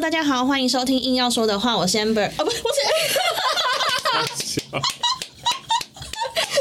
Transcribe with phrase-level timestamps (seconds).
[0.00, 2.56] Hello，大家好，欢迎收听硬要说的话，我是 Amber，哦不，我是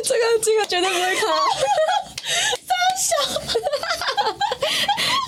[0.03, 1.21] 这个这个绝对不会卡。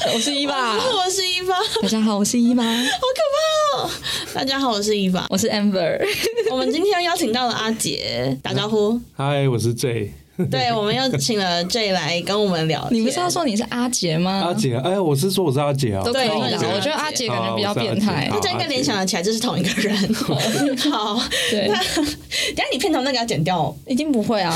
[0.14, 3.90] 我是伊娃，我是伊娃，大家好，我是伊娃，好可怕哦！
[4.34, 6.06] 大家好，我是伊娃，我是 Amber。
[6.50, 9.00] 我们今天邀请到了阿杰，打招呼。
[9.16, 10.12] 嗨，我是 J。
[10.50, 12.88] 对，我们又请了 J 来跟我们聊。
[12.92, 14.42] 你不是要说你是阿杰吗？
[14.46, 16.04] 阿杰，哎，我是说我是阿杰啊。
[16.04, 18.28] 都可以对我觉得阿杰感觉比较好变态。
[18.32, 20.14] 大家应该联想得起来，这是同一个人。
[20.92, 21.20] 好，
[21.52, 23.76] 对那，等下你片头那个要剪掉哦。
[23.86, 24.54] 一定不会啊。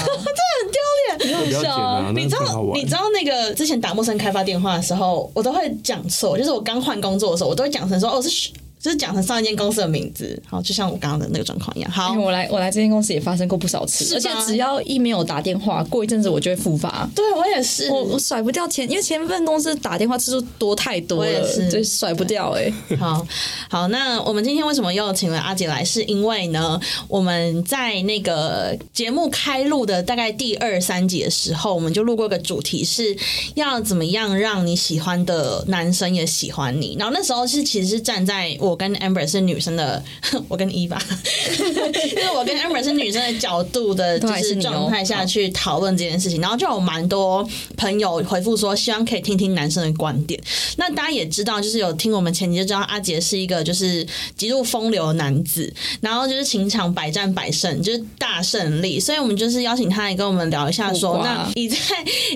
[1.17, 8.49] 不要剪啊，那你知道很好玩你知道那个之前打陌生开发电话的时候，我都会讲错，就是我刚换工作的时候，我都会讲成说哦是。
[8.85, 11.89] 就是讲成上一间公司的名字，好，就像我刚刚的那个状况一样。
[11.89, 17.09] 好因为，我来我来这间公司也发生过不少次，而且只要一没有打电话，过一阵子我就会复发。
[17.15, 23.25] 对我也是，我我甩不掉前，因为前份公司打电话次数多太多了，所以甩不掉哎、 好
[23.71, 25.83] 好，那我们今天为什么又请了阿杰来？
[25.83, 33.17] 是因为呢，我们在那个节目开录的大概第二三集的时候，我们就录过一个主题，是
[33.55, 36.95] 要怎么样让你喜欢的男生也喜欢你。
[36.99, 40.03] 然后那时候是其实是站在我跟 Amber 是女生的，
[40.47, 40.99] 我跟 Eva，
[41.49, 46.41] 就是我跟 Amber 是女生的角度的， 就是状态下去讨论这件事情。
[46.41, 50.39] 然后就有蛮多朋友回复说，希望可以听听男生的观点。
[50.77, 58.99] 那大家也知道，就是有听我们前集就知道阿杰是一个就是极度风流的男子，然后就是情场百战百胜，就是大胜利。
[58.99, 61.77] 所以我们就是邀请他来跟我们聊一下说，那以在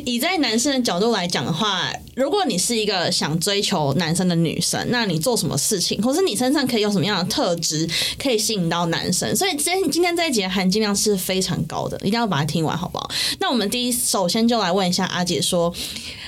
[0.06, 7.89] 以在男生的角度来讲的话，如果你是一个想追求男生的女生，那你做什么事情，或是你身上可以有什么样的特质
[8.22, 9.34] 可以吸引到男生？
[9.34, 13.09] 所以今天今天这一节含金量是非常高的，一定要把它听完，好不好？
[13.40, 15.73] 那我们第一首先就来问一下阿姐说，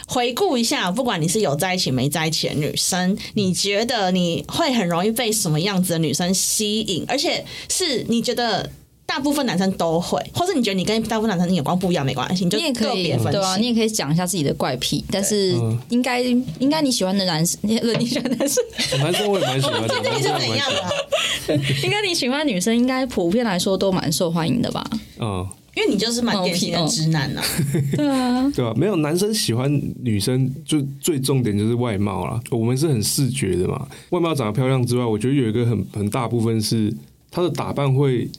[0.08, 7.04] 回顾一下，不管你是有在一起没在一起的女生，你觉得你会很容易被什么样子的女生吸引？
[7.06, 8.72] 而且是你觉得
[9.14, 13.32] 大部分男生都会，或者你觉得你跟大部分男生眼光不一样没关系，你也可以个别分析。
[13.34, 18.64] 对啊，你也可以讲一下自己的怪癖，但是嗯应该应该你喜欢的男生，你 呃你喜欢的男生，
[19.04, 21.84] 男生我也蛮喜欢的，这是男生我也蛮喜怎样的？
[21.84, 24.82] 应该你喜欢的女生，应该普遍来说都蛮受欢迎的吧？
[25.20, 25.46] 嗯，
[25.76, 27.46] 因为你就是蛮典型的直男呐、啊。
[27.98, 28.74] 对啊，对啊？
[28.78, 29.70] 没有男生喜欢
[30.02, 32.40] 女生，就最重点就是外貌啦。
[32.50, 36.94] 我们是很视觉的嘛，外貌长得漂亮之外，我觉得有一个很很大部分是
[37.30, 38.30] 她的打扮会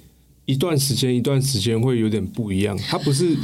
[0.45, 3.37] 一段时间一段时间会有点不一样，它不是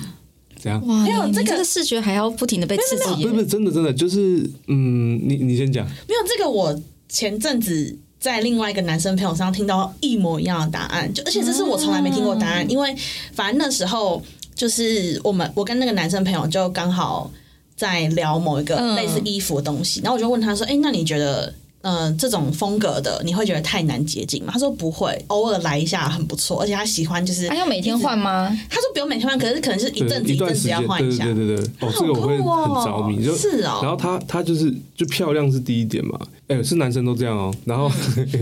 [0.56, 0.84] 怎样。
[0.86, 12.94] 哇，没有这个视觉还要不停的被刺激耶，不是不是真的真的就是嗯，你你先讲，没有这个，我前阵子在另外一个男生朋友身上听到一模一样的答案，就而且这是我从来没听过答案，因为
[13.32, 14.20] 反正那时候
[14.54, 17.30] 就是我们我跟那个男生朋友就刚好
[17.76, 24.50] 在聊某一个嗯类似衣服的东西，然后我就问他说：“哎、那你觉得？”呃，这种风格的你会觉得太难接近吗？
[24.52, 28.48] 他说不会，偶尔来一下很不错，而且他喜欢就是他要每天换吗？
[28.68, 31.24] 他说不用每天换，可是可能是一对阵子阵子一段时间，对要换一下。
[31.24, 36.18] 对对对对，哦，这个我会很着迷，就是哦然后他他就是就漂亮是第一点嘛，
[36.48, 37.54] 哎、是男生都这样哦。
[37.64, 37.90] 然后，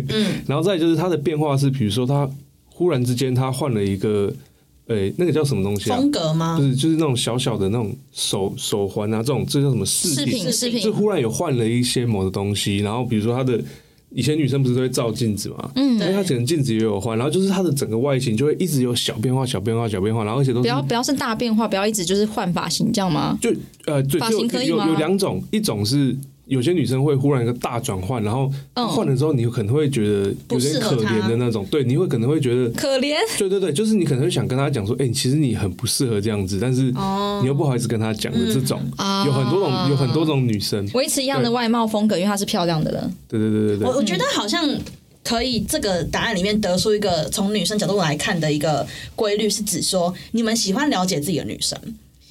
[0.09, 2.29] 嗯 然后再就是他的变化是，比如说他
[2.73, 4.33] 忽然之间他换了一个，
[4.89, 5.97] 哎、那个叫什么东西啊？
[5.97, 6.65] 风格吗就？
[6.65, 10.53] 是，就是那种小小的那种手手环啊，这种这叫什么饰饰品品？
[10.53, 13.61] 饰品就忽然有换了一些某的东西，然后比如说他的。
[14.15, 23.37] 以前女生不是都会照镜子嘛，嗯，因为她可能镜子也有换，然后就是她的整个外形就会一直有小变化、小变化、小变化，然后而且都是不要不要是大变化，不要一直就是换发型这样吗？
[23.43, 23.53] 就
[23.85, 26.17] 呃，对，发型可以吗有两种，一种是
[26.47, 28.89] 有些女生会忽然一个大转换，然后嗯。
[28.89, 36.83] 换了之后，你可能会觉得有点可怜的那种，对，你会可能会觉得，可怜，对对对，就是你可能会想跟她讲说，哎、其实你很不适合这样子，但是
[37.43, 38.81] 你又不好意思跟她讲的这种，
[39.27, 43.15] 有很多种，有很多种女生，维持一样的外貌风格，因为她是漂亮的人。
[43.29, 44.65] 对对对对对，我我觉得好像
[45.25, 51.77] 可以这个答案里面得出一个从女生角度来看的一个规律，是指说你们喜欢了解自己的女生。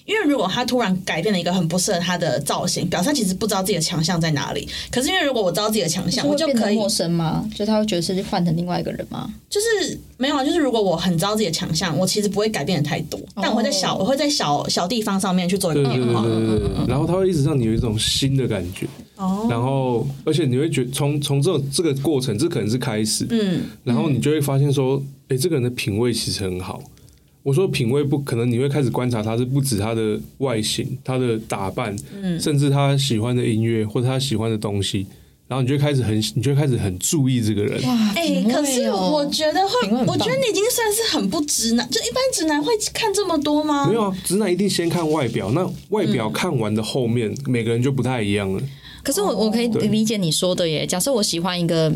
[0.05, 4.67] 因为如果他突然改变了一个很不适合他的造型，表示他其实不知道自己的强项在哪里。
[4.91, 7.47] 可是因为如果我知道自己的强项，我就可以陌生吗？
[7.55, 9.33] 就他会觉得是换成另外一个人吗？
[9.49, 16.21] 就是没有啊，就是如果我很知道自己的强项，我其实不会改变的太多，但我会在小我会在小小地方上面去做一个变化。
[16.21, 18.85] 对对对对，然后他会一直让你有一种新的感觉，
[19.15, 26.79] 哦，然后而且你会觉从从这种这个过程，这可能是开始，嗯，然后你就会发现说，哎、这个人的品味其实很好。
[27.45, 35.05] 我说品味不可能，你会开始观察他是不止他的外形、他的打扮，嗯甚至他喜欢的音乐或者他喜欢的东西，
[35.47, 37.79] 然后你就开始很，你就开始很注意这个人。
[37.83, 43.87] 哇，哎、可是哦我觉得会我觉得你已经算是很不直男，就一般直男会看这么多吗？
[43.87, 48.59] 没有啊，直男一定先看外表，那外表看完的后面，每个人就不太一样了。
[49.03, 50.83] 可是我我可以理解你说的耶。
[50.83, 51.93] 假设我喜欢一个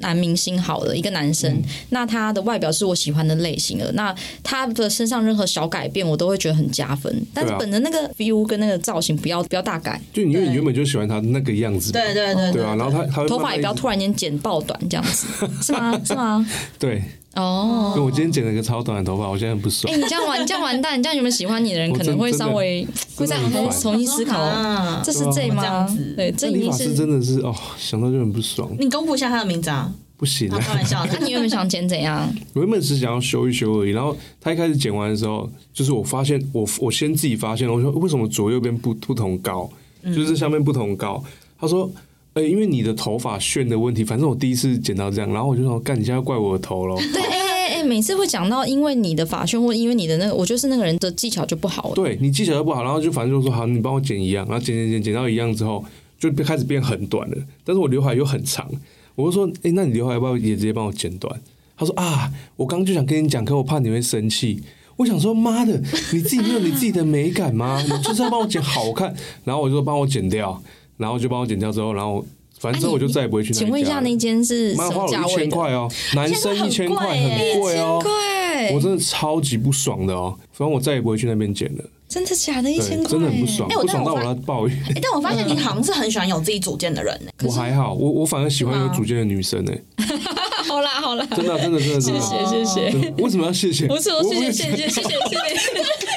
[0.00, 7.14] 男明星，好了，一个男生，那他的外表是我喜欢的类型的，那他的身上任何小改变，我都会觉得很加分。
[7.32, 15.26] 但是本人那个 view 跟那个造型不要不要大改，就因为你原本就喜欢他那个样子嘛，对对对对啊，然后他他头发也不要突然间剪爆短这样子，
[15.62, 16.00] 是吗？
[16.04, 16.46] 是吗？
[16.78, 17.02] 对，
[17.36, 18.06] 哦因为。
[18.06, 19.96] 我今天剪了一个超短的头发，我现在很不爽哎、。
[19.96, 22.86] 你这样完，你这样完蛋，你这样原本喜欢你的人 可能会稍微
[23.16, 23.38] 会再
[23.70, 26.14] 重新思考，啊这是这这吗样子？
[26.16, 26.94] 对，这一定是那理发师。
[26.94, 29.92] 真的是哦，想到就很不爽，你公布一下他的名字啊！
[30.18, 30.74] 不行啊，开啊！
[30.76, 31.24] 玩笑的那。
[31.26, 32.26] 你原本想剪怎样？
[32.54, 39.68] 我原本是想要修一修而已，然后他一开始剪完的时候，就是我发现我我先自己发现，我说为什么左右边不不同高，
[40.04, 41.22] 就是下面不同高。
[41.58, 41.90] 他说，
[42.36, 46.94] 呃、因为你的头发旋的问题，反正我第一次剪到这样，然后我就说，干，你现在要怪我的头喽？
[47.14, 51.94] 对，哎哎哎，每次会讲到因为你的发旋或因为你的那个，我就是那个人的技巧就不好了。
[51.94, 55.82] 对你技巧又不好，然后就反正就说好，你帮我剪一样，然后剪剪剪剪到一样之后，
[56.18, 58.70] 就开始变很短了，但是我刘海又很长，
[59.14, 61.40] 我就说，哎、那你刘海要不要也直接帮我剪短？
[61.74, 64.60] 他说啊，我刚刚就想跟你讲，可我怕你会生气。
[64.96, 65.78] 我想说，妈的，
[66.12, 67.82] 你自己没有你自己的美感吗？
[67.82, 70.62] 你就是要帮我剪好看，然后我就说帮我剪掉，
[70.96, 72.24] 然后就帮我剪掉之后，然后
[72.58, 75.34] 反正之后我就再也不会去那请问一下，那间是什妈花么价了一？
[75.34, 81.84] 千块哦，男生一千块很贵哦，块我真的超级不爽的哦，反正我再也不会去那边剪了。
[82.08, 82.70] 真的假的？
[82.70, 84.78] 一千对，块，真的很不爽，不爽到我要抱怨。
[84.88, 87.30] 哎，但我发现 你好像是很喜欢有自己主见的人呢。
[87.44, 89.72] 我还好，我我反而喜欢有主见的女生呢、
[90.66, 92.00] 好啦好啦，真的啊真的真的。
[92.00, 93.12] 谢谢谢谢。
[93.18, 93.86] 为什么要谢谢？
[93.88, 96.15] 不是，我我谢谢谢谢谢谢谢谢，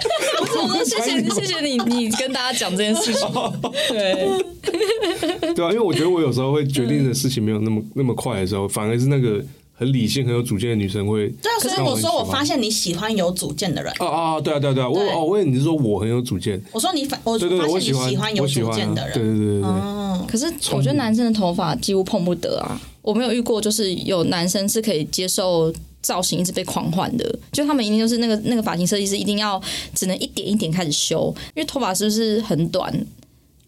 [0.62, 3.28] 我说 谢谢谢谢你你跟大家讲这件事情，
[3.90, 11.28] 对，对啊，因为我觉得我有时候会决定的事情没有那么那么快的时候，反而是那个很理性、很有主见的女生会。
[11.42, 13.92] 对啊，所以让我说我发现你喜欢有主见的人。
[14.00, 14.06] 哦
[14.38, 19.14] 哦，对啊对啊对啊，我我以为你是说我很有主见，我说你反，我对对，发现你我喜欢有主见的人。
[19.14, 19.70] 对对对对
[20.28, 20.46] 可是
[20.76, 29.62] 我觉得男生的头发几乎碰不得啊，我没有遇过，就是有男生是可以接受造型一直被狂换的，就他们一定就是那个那个发型设计师一定要
[29.94, 32.94] 只能一点一点开始修，因为头发是不是很短？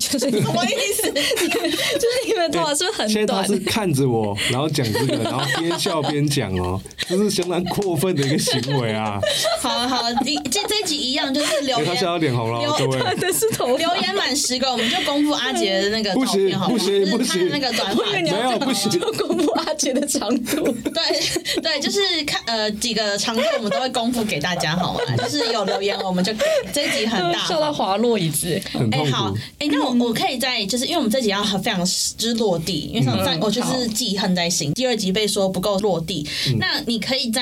[0.09, 1.11] 就是什么意思？
[1.11, 3.09] 就是你们头发是不是很短？
[3.09, 9.19] 现在他是看着我，然后讲这个，然后边笑边讲哦，这是相当过分的一个行为啊！
[9.61, 13.15] 好啊好了，一这这一集一样，就是留哎，他现在要言脸红了各位。
[13.15, 16.71] 的是头留言满十个，我们就公布阿杰的那个不行照片，好吗？
[16.71, 20.63] 不行就是不行那个短发，没有不行，就公布阿杰的长度。
[20.63, 24.99] 对对，就是看呃几个长度，我们都会公布给大家，好吗？
[25.17, 28.59] 就是有留言我们就给这一集很大笑到滑落椅子。
[28.73, 34.73] 哎、很痛好苦。，哎、那我我可以在，就是因为我们这集要很非常之落地，因为上上、嗯我就是记恨在心。
[34.73, 36.27] 第二集被说不够落地，
[36.59, 37.41] 那你可以再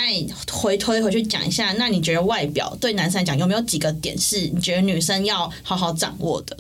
[0.52, 6.58] 回推回去讲一下，那你觉得外表对男生来讲有没有几个点是你觉得女生要好好掌握的？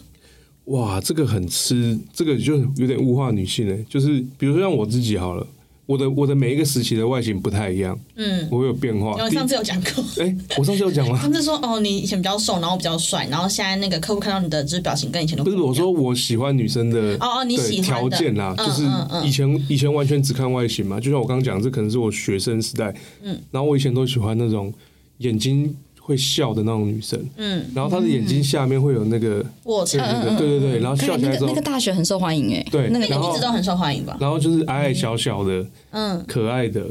[0.65, 3.83] 哇，这个很吃，这个就有点物化女性嘞。
[3.89, 5.47] 就是比如说像我自己好了，
[5.89, 9.30] 我的我的每一个时期的外形不太一样，嗯，我有变化我。
[9.31, 10.03] 上次有讲过。
[10.19, 11.18] 哎，我上次有讲吗？
[11.19, 22.94] 上次说哦，你以前比较瘦，然后比较帅，然后现在那个客户看到你的就是表情跟以前都不是，我说我喜欢女生的哦哦你喜欢的条件啦，嗯就是嗯嗯以前以前完全只看外形嘛，就像我刚刚讲，这可能是我学生时代，
[23.24, 24.71] 嗯，然后我以前都喜欢那种
[25.18, 25.75] 眼睛
[26.10, 34.18] 会笑的那种女生，嗯，然后她的眼睛下面会有那个，卧蚕对，对对对对对，然后笑起来之后那个那个，大学很受欢迎哎，对那个一直都很受欢迎吧？
[34.20, 36.84] 然后就是矮矮小小的，嗯，可爱的，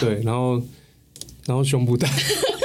[0.00, 0.60] 对，然后
[1.46, 2.08] 然后胸部大，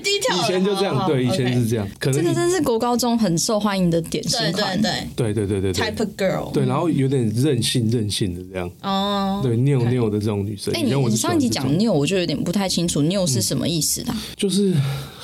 [0.00, 0.36] 低调。
[0.36, 4.82] 以前就这样，对，以前是这样，可能你这个真是国高中很受欢迎的典型对对款。
[4.82, 4.90] 对。
[5.16, 14.22] 对对对对对，type girl，对，然后有点任性任性的这样，哦，对，拗拗的这种女生，哎，你上一集讲拗，我就有点不太清楚，拗是什么意思的啊？
[14.36, 14.74] 就是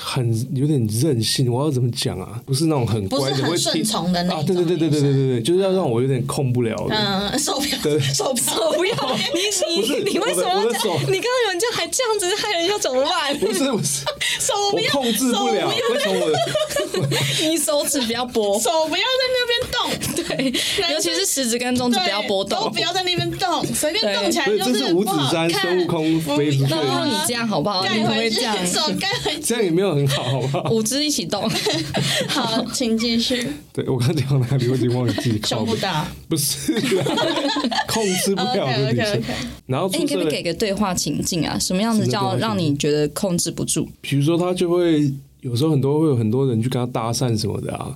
[0.08, 2.40] 很有点任性，我要怎么讲啊？
[2.46, 6.94] 不是那种很不是乖的，会很顺从的那啊对对对对对对对对，就是要让我有点控不了的。
[6.94, 8.94] 嗯，手表，对手手， 不要
[9.34, 10.98] 你你你为什么要这样？
[11.10, 13.36] 你刚刚有人这样还这样子，害人要怎么办？
[13.36, 14.04] 不是不是，
[14.38, 15.72] 手不要，我控制不了，
[17.42, 22.78] 你手指不要拨，手不要在那边动，对，尤其是食指跟中指不要拨动都不。
[22.86, 27.82] 要在那边动，随便动起来，就是五指不好山看孙悟空飞出去那不如的，你这样好不好？
[27.82, 29.40] 你盖回去可不可以这样？，手盖回去。
[29.40, 30.70] 这样也没有很好，好不好？
[30.70, 31.48] 五只一起动。
[32.28, 33.48] 好，请继续。
[33.72, 37.04] 对我刚讲到哪里，我已经忘记自己靠背，胸部大不是啦
[37.88, 39.32] 控制不了这女 OK 生 OK。
[39.32, 39.36] 哎，
[39.66, 41.58] 然后哎你可不可以给个对话情境啊？
[41.58, 43.88] 什么样子叫让你觉得控制不住？
[44.00, 47.94] 比如说他就会有时候很多会有很多人去跟他搭讪什么的啊，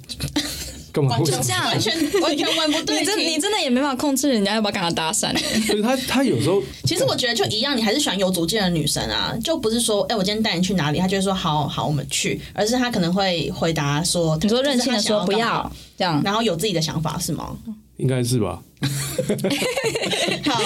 [0.93, 1.11] 干嘛？
[1.11, 1.45] 完全为什么？
[1.45, 1.93] 这样完全
[2.23, 3.39] 完全问不对你真你。
[3.41, 5.35] 真的也没办法控制人家要不要跟他搭讪。
[5.67, 17.57] 所以他他有时候 其实我觉得就一样，你还是喜欢有主见的女生啊，就不是说，哎、我今天带你去哪里，他就会说好好我们去，而是他可能会回答说，你说任性的说不要这样然后有自己的想法是吗？
[17.97, 18.63] 应该是吧？
[20.45, 20.61] 好，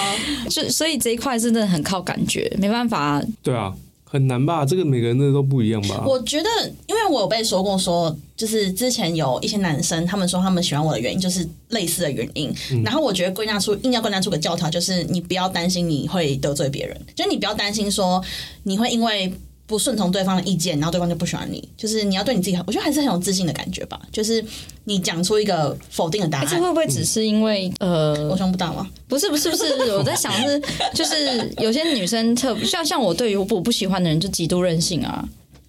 [0.48, 3.22] 就所以这一块真的很靠感觉，没办法。
[3.42, 3.72] 对啊，
[4.14, 4.64] 很难吧？
[4.64, 6.04] 这个每个人的都不一样吧？
[6.06, 6.48] 我觉得，
[6.86, 12.54] 因为我有被说过说，就是之前有一些男生，他们说他们喜欢我的原因就是类似的原因。
[12.84, 18.22] 然后我觉得归纳出硬要归纳出个教条，就是你不要担心你会得罪别人，就是你不要担心说
[18.62, 19.32] 你会因为。
[19.66, 23.98] 不顺从对方的意见，然后对方就不喜欢你，就是你要对你自己很，我觉得还是很有自信的感觉吧。
[24.12, 24.44] 就是
[24.84, 28.86] 你讲出一个否定的答案，这会不会只是因为呃，我胸不大吗？
[29.08, 29.64] 不是不是不是，
[29.96, 30.60] 我在想是
[30.92, 35.26] 就是有些女生特像像我对于我不喜欢的人就极度任性啊，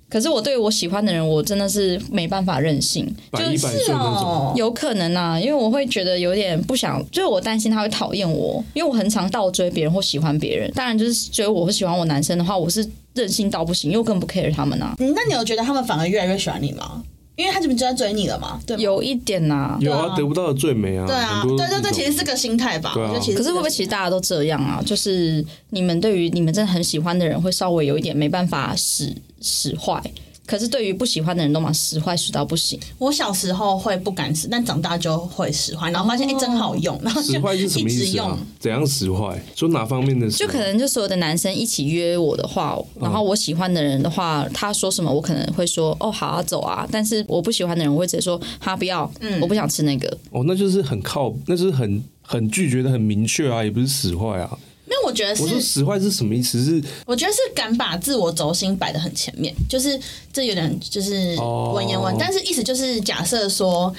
[0.10, 4.54] 可是我对于我喜欢的人，我真的是没办法任性，百依百顺那种。
[4.58, 10.70] 有可能啊，因为我会觉得有点不想，就是我担心他会讨厌我，因为我很常倒追别人或喜欢别人。
[10.76, 12.86] 当然就是追我会喜欢我男生的话，我是。
[13.16, 14.94] 任性到不行，因为我根本不 care 他们啊。
[15.00, 17.02] 嗯，那你有觉得他们反而越来越喜欢你吗？
[17.38, 21.06] 因为他这边就在追你了嘛，对有一点呐，有啊，得不到的最美啊。
[21.06, 22.92] 对啊，对对对，其实是个心态吧。
[22.94, 23.14] 对啊。
[23.14, 24.82] 可是会不会其实大家都这样啊？
[24.86, 30.02] 就是你们对于你们真的很喜欢的人，会稍微有一点没办法使使坏。
[30.46, 32.80] 可是对于不喜欢的人都蛮使坏使到不行。
[32.98, 38.38] 我小时候会不敢使，但长大就会使坏，然后发现哎真好用，然后使坏是什么意思啊？
[38.60, 39.42] 怎样使坏？
[39.56, 40.30] 说哪方面的？
[40.30, 50.08] 就可能就所有的男生一起约我的话，然后我喜欢的人的话，他说什么我可能会说哦好啊走啊，但是我不喜欢的人我会直接说他不要，嗯，我不想吃那个。
[50.32, 54.58] 哦，那就是很靠，那就是很很拒绝的很明确啊，也不是使坏啊。
[55.06, 56.64] 我觉得是，我说使坏是什么意思？
[56.64, 60.00] 是我觉得是敢把自我轴心摆的很前面，就是
[60.34, 61.36] 这有点就是
[61.74, 63.94] 文言文，但是意思就是假设说，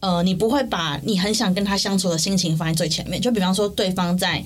[0.00, 4.44] 呃，你不会把你很想跟他相处的心情放在最前面，就比方说对方在。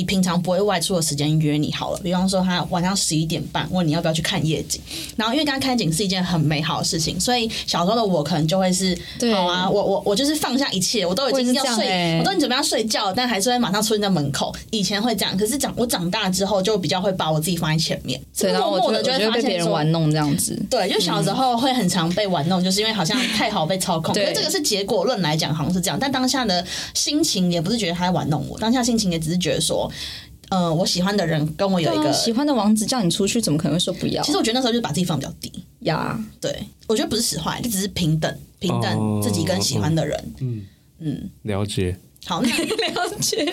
[0.00, 4.80] 你平常不会外出的时间约你好了，比方说他晚上十一点半问你要不要去看夜景，
[5.14, 8.98] 然后因为刚刚看景是一件很美好的事情，所以小时候的我可能就会是
[9.34, 14.54] 好啊，我我我就是放下一切，我都已经要睡，我都已经准备要睡觉，但还是会马上出现在门口。
[14.70, 18.18] 以前会这样，可是长我长大之后就比较会把我自己放在前面，
[18.58, 20.58] 默默的就会被别人玩弄这样子。
[20.70, 24.14] 对，就小时候会很常被玩弄，就是因为好像 太好被操控。
[24.14, 26.64] 可是这个是结果论来讲好像是这样，但当下的
[26.94, 29.89] 心情也不是觉得他在玩弄我，当下心情也只是觉得说。
[30.50, 34.20] 呃，我喜欢的人跟我有一个喜欢的王子叫你出去，怎么可能会说不要？
[34.24, 36.18] 其实我觉得那时候就把自己放比较低呀。
[36.40, 40.34] 对，我觉得不是使坏，就只是平等，平等自己跟喜欢的人。
[40.40, 40.66] 嗯
[40.98, 41.96] 嗯，了解。
[42.26, 43.44] 好，那 了解。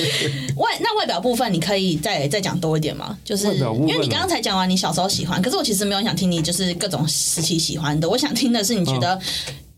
[0.56, 3.16] 外那外表部分，你可以再再讲多一点吗？
[3.24, 8.10] 就是因为你刚刚才讲完你小时候喜欢，可是我其实没有想听你就是各种时期喜欢的。
[8.10, 9.20] 我想听的是你觉得，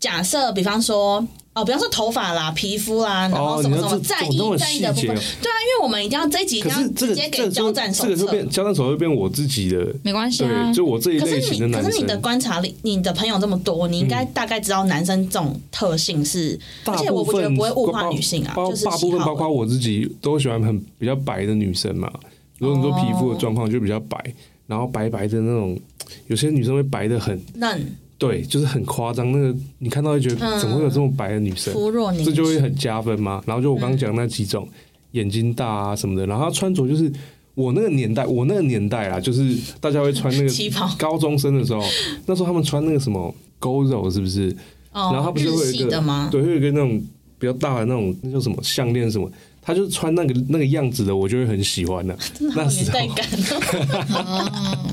[0.00, 1.22] 假设比方说。
[1.54, 10.66] 哦，比方说头发啦、皮肤啦，然后什么什么在意在意的部分，对啊，因为我们一定要这一集一定要直接给交战手册，这个就变交战手册变我自己的，没关系啊。
[10.66, 11.90] 对，就我这一类型的男生。
[11.90, 22.10] 可是你的观察力，你的朋友这么多，你应该大概知道男生这种特性是，而且我不觉得不会物化女性啊，就是大部分包括我自己都喜欢很比较白的女生嘛。
[22.58, 24.16] 如果你说皮肤的状况就比较白，
[24.66, 25.78] 然后白白的那种，
[26.28, 27.94] 有些女生会白的很嫩。
[28.22, 29.32] 对，就是很夸张。
[29.32, 31.74] 那个你看到就觉得怎么会有这么白的女生？
[32.24, 33.42] 这就会很加分嘛。
[33.44, 34.68] 然后就我刚刚讲那几种，
[35.10, 36.24] 眼睛大啊什么的。
[36.28, 37.10] 然后穿着就是
[37.54, 40.88] 我那个年代，我那个年代啊，就是大家会穿那个 旗袍。
[40.96, 41.82] 高中生的时候，
[42.26, 44.54] 那时候他们穿那个什么勾肉，是不是？
[44.92, 45.10] 哦。
[45.12, 47.02] 然后他不是会有一个对，会有一个那种
[47.40, 49.28] 比较大的那种，那叫什么项链什么？
[49.64, 52.14] 他就是穿那个那个样子的，我就会很喜欢的。
[52.36, 53.26] 真的好年代感。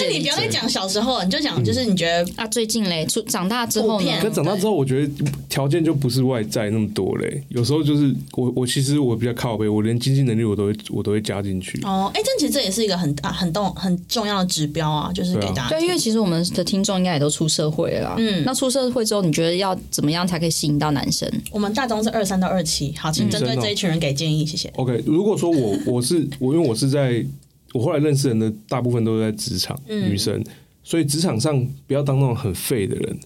[0.00, 4.10] 那你不要再讲小时候，你就讲就是你觉得啊，最近嘞，出长大之后呢？
[4.20, 5.12] 可长大之后，我觉得
[5.48, 7.42] 条件就不是外在那么多嘞。
[7.50, 11.80] 有时候就是我我其实我比较靠背，我连经济能力我都会我都会加进去。
[11.82, 15.68] 哦，哎，这其实这也是一个很啊很重很重要的指标啊，就是给大家。
[15.68, 18.16] 对，因为其实我们的听众应该也都出社会了。
[18.18, 21.30] 嗯，那出社会之后，你觉得要怎么样才可以吸引到男生？
[21.52, 24.68] 我们大中是二三到二七，好，请针对这一群人给建议，谢谢。
[24.76, 27.24] OK，如果说我我是我，因为我是在
[27.72, 30.42] 我后来认识人的大部分都是在职场女生，
[30.82, 33.18] 所以职场上不要当那种很废的人，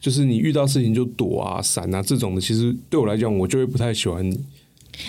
[0.00, 4.40] 就是你遇到事情就躲啊、闪啊这种的，其实对我来讲，我就会不太喜欢你。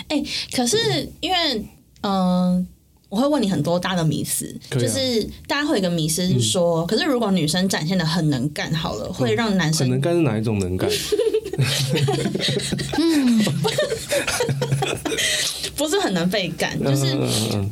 [0.08, 0.76] 哎，可是
[1.20, 1.64] 因为
[2.02, 2.66] 嗯，
[3.08, 10.88] 我会问你很多大的迷思，就是大家会有一个迷思是说，可是如果女生展现的很能干，好了，会让男生很能干是哪一种能干？
[15.76, 17.06] 不是很能被干，就是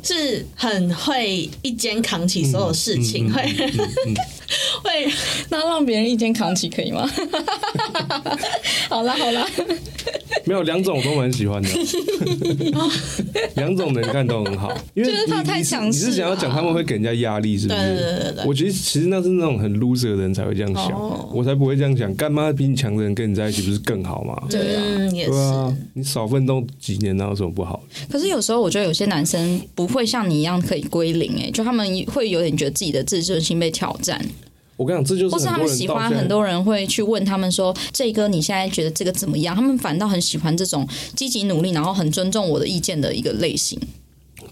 [0.03, 3.41] 是很会一肩扛起所有事情，会
[4.83, 5.11] 会
[5.49, 7.09] 那让别人一肩扛起可以吗？
[8.89, 9.47] 好 啦好啦，
[10.45, 11.69] 没有两种我都蛮喜欢的，
[13.55, 15.11] 两种能看都很好，因为
[15.43, 17.79] 太强势你是想要了讲他们会给人家压力，是不是？
[17.79, 22.13] 对对对，我觉得其实那是那种很 loser 的人才会这样想，哦我才不会这样想。
[22.15, 24.41] 干妈比你强的人跟你在一起不是更好吗？
[24.49, 24.83] 对啊。
[25.13, 27.81] 对啊是，，你少奋斗几年那有什么不好？
[28.09, 34.19] 可是有时候我觉得有些男生不会像你一样可以归零，哎，就他们会有点觉得自己的自尊心被挑战，
[34.83, 40.85] 我跟你讲，这就是或是他们喜欢，很多人会去问他们说：“这哥，你现在觉得这个怎么样？”他们反倒很喜欢这种
[41.15, 43.79] 积极努力，然后很尊重我的意见的一个类型。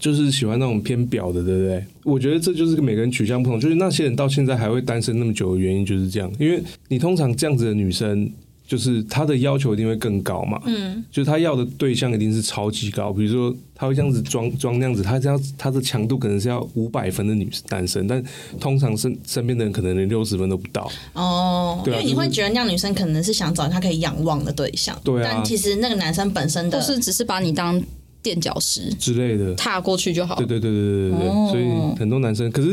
[0.00, 1.84] 就是喜欢那种偏表的，对不对？
[2.04, 8.32] 我觉得这就是每个人取向不同，就是那些人到现在还会单身那么久的原因就是这样，因为你通常这样子的女生。
[8.72, 18.24] 就是他的要求一定会更高嘛，嗯，就是她要的对象一定是超级高，比如说他会这样子装装那样子，他这样她的强度可能是要五百分的女男生，但
[18.58, 27.78] 通常身身边的人可能连六十分都不到，哦，因为你会觉得那样女生可能是想找他可以仰望的对象，对啊但其实那个男生本身的或是只是把你当
[28.22, 30.46] 垫脚石之类的，踏过去就好对。
[30.46, 32.70] 对对对对对对，哦所以很多男生，可是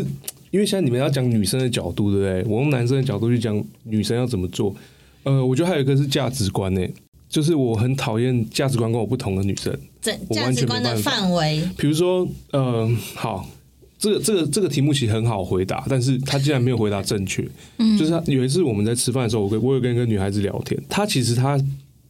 [0.52, 2.44] 因为现在你们要讲女生的角度，对不对？
[2.50, 4.74] 我用男生的角度去讲女生要怎么做。
[5.24, 6.82] 呃，我觉得还有一个是价值观呢，
[7.30, 9.78] 就是我很讨厌价值观跟我不同的女生。
[10.02, 13.50] 整我完价值观的范围，比如说，呃，好，
[13.98, 17.46] 这个这个这个题目其实很好回答，但是他竟然没有回答正确。
[17.78, 21.60] 嗯，就是他有一次我们在吃饭的时候，我跟我有跟一个女孩子聊天，她其实她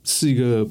[0.04, 0.68] 是一个，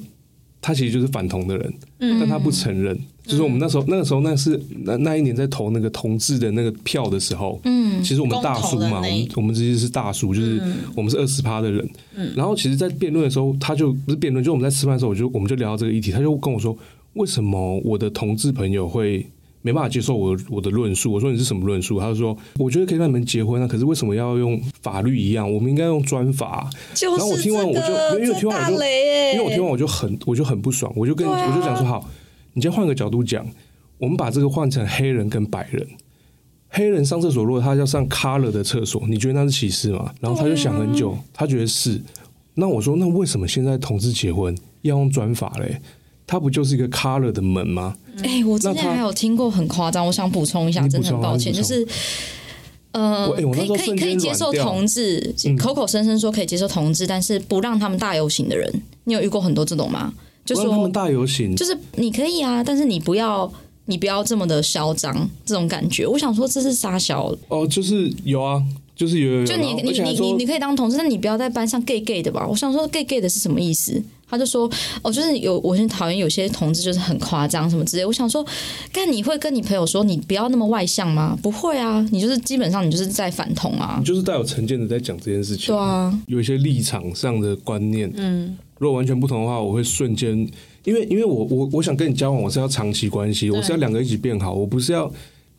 [0.61, 2.97] 她其实就是反同的人，但他不承认。
[3.23, 10.59] 就是我们那时候那个时候那是那那一年在投那个同志的那个票的时候，嗯，其实我们大叔嘛，我们我们直接是大叔，就是
[10.95, 11.87] 我们是二十趴的人。
[12.15, 12.33] 嗯。
[12.35, 16.75] 然后其实，在辩论的时候，他就不是辩论，就我们在吃饭的时候，我就我们就聊到这个议题，他就跟我说，
[17.13, 19.23] 为什么我的同志朋友会
[19.61, 21.11] 没办法接受我我的论述？
[21.11, 21.99] 我说你是什么论述？
[21.99, 25.51] 他就说，我觉得可以让你们结婚啊，可是为什么要用法律一样？
[25.51, 26.69] 我们应该用专法。
[26.93, 28.85] 就然后我听完我就因为我听完我就
[29.33, 32.09] 因为我听完我就很我就很不爽，我就跟、啊我就讲说，好，
[32.53, 33.45] 你先换个角度讲，
[33.97, 35.87] 我们把这个换成黑人跟白人。
[36.71, 40.13] 黑人上厕所，如果他要上 color 的厕所，你觉得那是歧视吗？
[40.21, 41.99] 然后他就想很久，他觉得是。
[42.53, 45.81] 那我说，那为什么现在同志结婚要用专法嘞？
[46.27, 47.95] 它不就是一个 color 的门吗？
[48.23, 51.87] 哎、我之前还有听过很夸张，我想补充一下，真的很抱歉，就是。
[52.91, 60.11] 呃可以可以可以接受同志，嗯口口声声说可以接受同志，但是不让他们大游行的人，你有遇过很多这种吗？
[60.43, 63.49] 就说他们大游行，就是你可以啊，但是你不要
[63.85, 66.07] 你不要这么的嚣张，这种感觉。
[66.07, 68.59] 我想说这是撒小，哦，就是有啊，
[68.95, 72.47] 就是有有有，就你你你你你可以当同志，但你不要在班上 gay gay 的吧？
[72.47, 74.01] 我想说 gay gay 的是什么意思？
[74.29, 74.69] 他就说
[75.01, 78.05] 哦，就是有我很讨厌有些同志就是很夸张什么之类。
[78.05, 78.45] 我想说，
[78.93, 81.37] 但你会跟你朋友说你不要那么外向吗？
[81.41, 84.05] 不会啊，你就是基本上你就是在反同啊你。
[84.05, 85.67] 就是带有成见的在讲这件事情。
[85.67, 90.31] 对啊，有一些立场上的观念，嗯，如果完全不同的话，我会瞬间，
[90.83, 95.11] 因为因为我我我想跟你交往，我是要长期关系，我是要两个一起变好，我不是要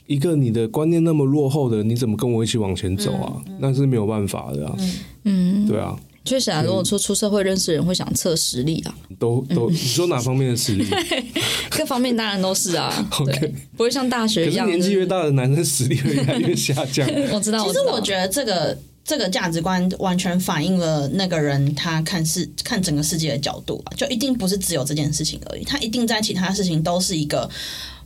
[0.07, 3.43] 一个你的观念那么落后的，你怎么跟我一起往前走啊？
[3.59, 4.77] 那是没有办法的啊，
[5.25, 5.97] 嗯，对啊，
[6.31, 10.87] 确实啊，如果说出社会认识人会想测实力啊，都都你说哪方面的实力？
[11.77, 14.65] 各方面当然都是啊，OK 对，不会像大学可一样。
[14.65, 17.05] 年纪越大，的男生实力会越来越下降。
[17.35, 17.67] 我知道。
[17.67, 27.51] 其实我觉得这个这个价值观完全反映了那个人他看世看整个世界的角度啊，就一定不是只有这件事情而已，他一定在其他事情都是一个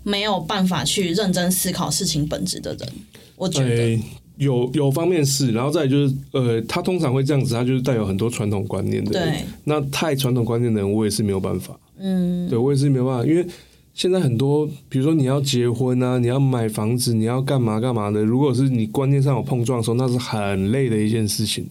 [0.02, 2.88] 没有办法去认真思考事情本质的人。
[3.36, 4.02] 我觉得，呃，
[4.36, 9.32] 有有方面是，然后再就是，呃，他通常会这样子，他就是带有很多传统观念的人。
[9.32, 11.78] 对，那太传统观念的人，我也是没有办法。
[11.98, 13.46] 嗯，对我也是没有办法，因为
[13.94, 21.64] 现在很多，比如说你要结婚啊，你要买房子，你要干嘛干嘛的，如果是你观念上有碰撞的时候，那是很累的一件事情。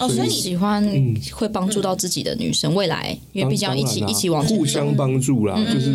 [0.00, 0.84] 哦，所以你喜欢
[1.32, 4.44] 会帮助到自己的女生未来，因为毕竟要一起一起往。
[4.46, 5.90] 互相帮助啦，就是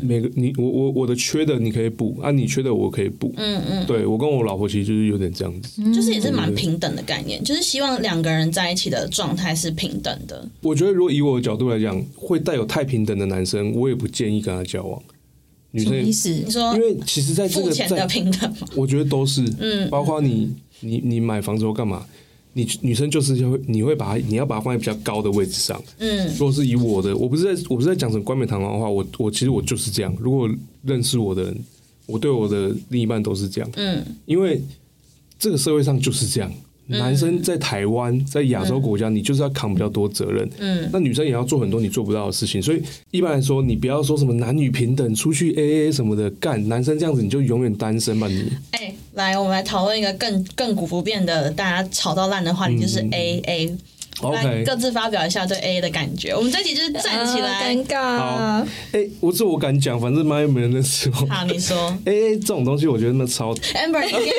[0.00, 3.32] 每个你我我我的缺的你可以补啊，你缺的我可以补。
[3.36, 5.82] 嗯嗯，对我跟我老婆其实就是有点这样子。
[5.92, 10.48] 就是也是蛮平等的概念，就是希望两个人在一起的状态是平等的。
[10.62, 15.00] 我觉得如果以我的角度来讲，会带有太平等的男生，我也不建议跟他交往。
[15.72, 16.30] 女生什么意思？
[16.30, 18.66] 你说因为其实在这个在，平等吗？
[18.74, 22.06] 我觉得都是，嗯，包括你你你买房子后干嘛，
[22.56, 25.78] 你女生就是会你会把它你要把它放在比较高的位置上。
[25.98, 30.16] 嗯，如果是以我的，我不是在我不是在讲成冠冕堂皇的话，我我其实我就是这样。
[30.18, 30.48] 如果
[30.82, 31.58] 认识我的人，
[32.06, 34.62] 我对我的另一半都是这样，嗯，因为
[35.38, 36.50] 这个社会上就是这样。
[36.88, 40.48] 男生在台湾，在亚洲国家，你就是要扛比较多责任。
[40.58, 42.62] 嗯，那女生也要做很多你做不到的事情。
[42.62, 48.52] 所以一般来说，你不要说什么男女平等，出去 A A 什么的，干男生这样子你就永远单身吧你。
[48.72, 53.76] 哎、来，我们来讨论一个更更古不变的，大家吵到烂的话题，就是 A A。
[54.22, 56.34] 来 OK，各自发表一下对 A A 的感觉。
[56.34, 57.50] 我们这集就是站起来。
[57.50, 58.66] 啊尴尬。
[58.92, 61.26] 哎、我这我敢讲，反正妈又没人认识我。
[61.26, 64.32] 好，你说 A A 这种东西，我觉得那超 Amber，你等一下，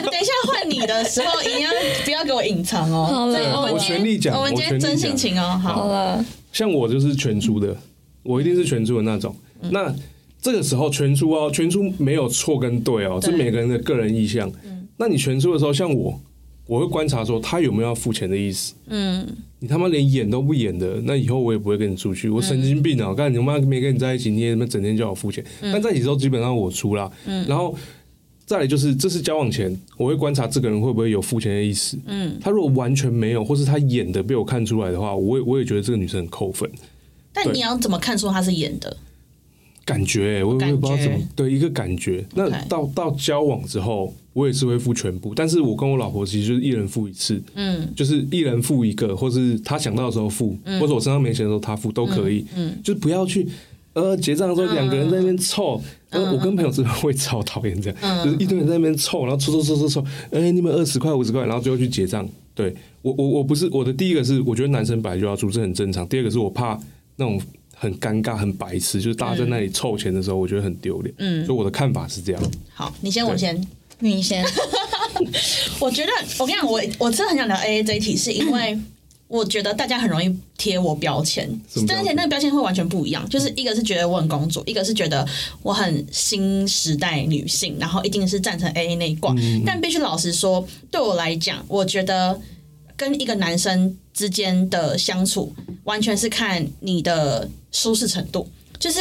[0.00, 0.32] 等一下，
[0.64, 1.70] 你的时候，一定要
[2.04, 3.06] 不要给我隐藏哦。
[3.10, 5.58] 好了我全力讲我们今天真性情哦。
[5.62, 7.76] 好好，了，像我就是全出的，
[8.22, 9.34] 我一定是全出的那种。
[9.62, 9.94] 嗯那
[10.42, 14.50] 这个时候全出哦，全出没有错跟对哦，对是每个人的个人意向。
[14.64, 16.20] 嗯那你全出的时候，像我，
[16.66, 18.74] 我会观察说他有没有要付钱的意思。
[18.86, 19.26] 嗯，
[19.58, 22.28] 你他妈连演都不演的，那以后我也不会跟你出去。
[22.28, 23.08] 我神经病啊！
[23.08, 25.44] 我看你妈没跟你在一起，你也他妈整天叫我付钱。
[25.62, 27.10] 嗯但在一起之后，基本上我出啦。
[27.48, 27.74] 然后
[28.46, 31.98] 再来就是，这是交往前，我会观察这个人会不会有付钱的意思。
[32.06, 36.70] 嗯，他如果完全没有，或是他演的被我看出来的话，我也我也觉得这个女生很扣分。
[37.32, 38.96] 但你要怎么看出他是演的？
[39.84, 42.24] 感觉、欸，我我也不知道怎么对一个感觉。
[42.34, 53.46] 那到到交往之后，我也是会付全部，但是我跟我老婆其实就是一人付一次，嗯，就是一人付一个，或是他想到的时候付，或者我身上没钱的时候他付都可以，嗯，就是不要去。
[53.92, 55.80] 呃，结账的时候两个人在那边凑，
[56.14, 62.28] 呃，我跟朋友真的会超讨厌这样，就是一堆人在那边凑，然后凑凑凑凑凑，哎，你们二十块五十块，然后最后去结账。
[62.54, 62.72] 对
[63.02, 66.06] 我我我不是我的第一个是，我觉得男生本来就要出，这很正常。
[66.06, 66.78] 第二个是我怕
[67.16, 67.40] 那种
[67.74, 71.12] 很尴尬、很白痴，就是大家在那里凑钱的时候，我觉得很丢脸。
[71.18, 72.42] 嗯，所以我的看法是这样。
[72.72, 73.60] 好，你先，我先。
[73.98, 74.44] 你先。
[75.80, 78.78] 我觉得我跟你讲，我我真的很想聊 A A 这一题，是因为
[79.26, 83.28] 我觉得大家很容易贴我标签而且那个标签会完全不一样。
[83.28, 85.26] 就是一个是觉得我很公主，一个是觉得
[85.62, 89.34] 我很新时代女性，然后一定是赞成 A A 那一挂。
[89.66, 92.40] 但必须老实说，对我来讲，我觉得
[92.96, 95.52] 跟一个男生之间的相处，
[95.84, 99.00] 完全是看你的舒适程度，就是。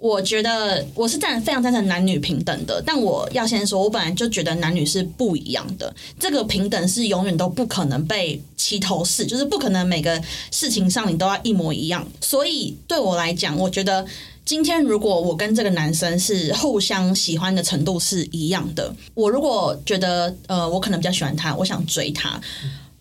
[0.00, 5.94] 我觉得我是赞非常赞成男女平等的，但我要先说，我本来就觉得男女是不一样的。
[6.18, 12.06] 这个平等是永远都不可能被齐头式，就是不可能每个事情上你都要一模一样。
[12.22, 14.06] 所以对我来讲，我觉得
[14.42, 22.40] 今天如果我跟这个男生是互相喜欢的程度是一样的，我如果觉得呃我可能比较喜欢他，我想追他。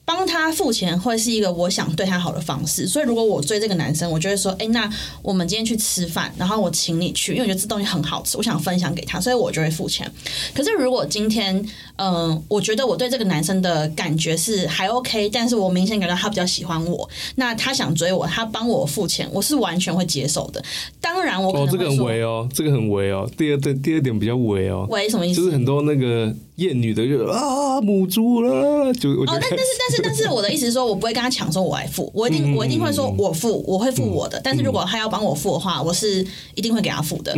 [0.09, 4.89] 帮他付钱会是一个我想对他好的方式，所以如果我追这个男生，我就会说，哎、那
[5.21, 10.11] 我们今天去吃饭，然后我请你去，因为我觉得这东西很好吃，我想分享给他，所以我就会付钱。
[10.55, 11.63] 可是如果今天，
[11.97, 20.59] 嗯、我觉得我对这个男生的感觉是还 OK，但是我明显感到他比较喜欢我，那他想追我，他帮我付钱，我是完全会接受的。
[20.99, 23.29] 当然，我可哦，这个很能会说，违哦，这个很违哦。
[23.37, 25.41] 第二对，第二点比较违哦，喂，什么意思？
[25.41, 34.39] 就是很多那个厌女的就啊母猪了，就哦，得但但是但是但是我的意思是说，我不会跟他抢说我来付，我一定、我一定会说我付，我会付我的。
[34.43, 37.33] 但是如果他要帮我付的话，我是一定会给他付的。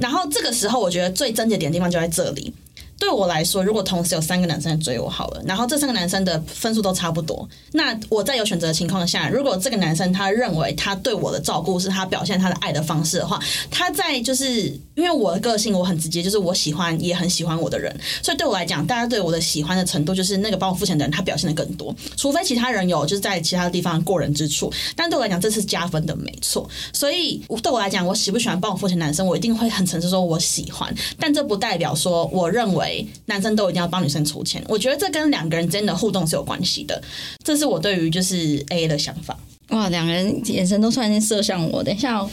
[0.00, 2.52] 然后这个时候，我觉得最症结点的地方就在这里。
[2.98, 13.38] 对我来说，如果同时有三个男生在追我好了，然后这三个男生的分数都差不多，那我在有选择的情况下，如果这个男生他认为他对我的照顾是他表现他的爱的方式的话，
[13.70, 26.68] 他在就是因为我的个性我很直接，就是我喜欢也很喜欢我的人，所以对我来讲，大家对我的喜欢的程度就是那个帮我付钱的人他表现的更多，除非其他人有就是在其他地方过人之处，但对我来讲这是加分的，没错。
[26.92, 34.64] 所以对我来讲，我喜不喜欢帮我付钱男生，我一定会很诚实说我喜欢，但这不代表说我认为男生都一定要帮女生出钱。
[34.66, 37.02] 我觉得这跟两个人之间的互动是有关系的，
[37.44, 39.38] 这是我对于就是 A A 的想法。
[39.70, 41.82] 哇，两个人眼神都突然间射向我。
[41.82, 42.30] 等一下哦，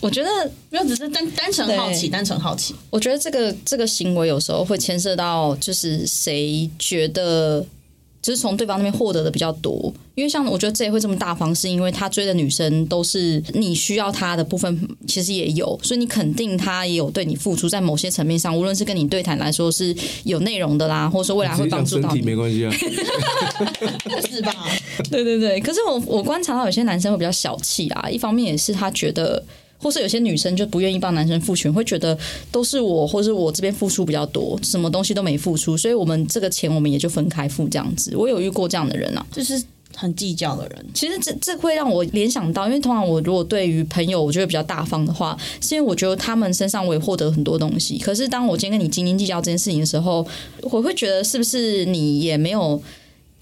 [0.00, 2.74] 我觉得，没有，只是单单纯好奇，单纯好奇。
[2.90, 7.64] 我觉得这个这个行为有时候会牵涉到，就是谁觉得。
[8.22, 19.92] 就是从对方那边获得的比较多，因为像我觉得这也会这么大方，是因为他追的女生都是你需要他的部分，其实也有，所以你肯定他也有对你付出，在某些层面上，无论是跟你对谈来说是
[20.22, 22.70] 有内容的啦，或者说未来会帮助到你，没关系啊。
[24.30, 24.54] 是吧？
[25.10, 29.42] 对对对，可是我我观察到有些男生会比较小气啊，一方面也是他觉得，
[29.82, 32.16] 或是有些女生就不愿意帮男生付钱，会觉得
[32.50, 38.16] 都是我或是我这边付出比较多，什么东西都没付出，所以我们这个钱我们也就分开付这样子。
[38.16, 39.60] 我有遇过这样的人啊，就是
[39.94, 40.86] 很计较的人。
[40.94, 47.98] 其实这这会让我联想到，因为通常我如果对于朋友我觉得比较大方的话，是因为我觉得他们身上我也获得很多东西。
[47.98, 50.26] 可是当我今天跟你斤斤计较这件事情的时候，
[50.62, 52.80] 我会觉得是不是你也没有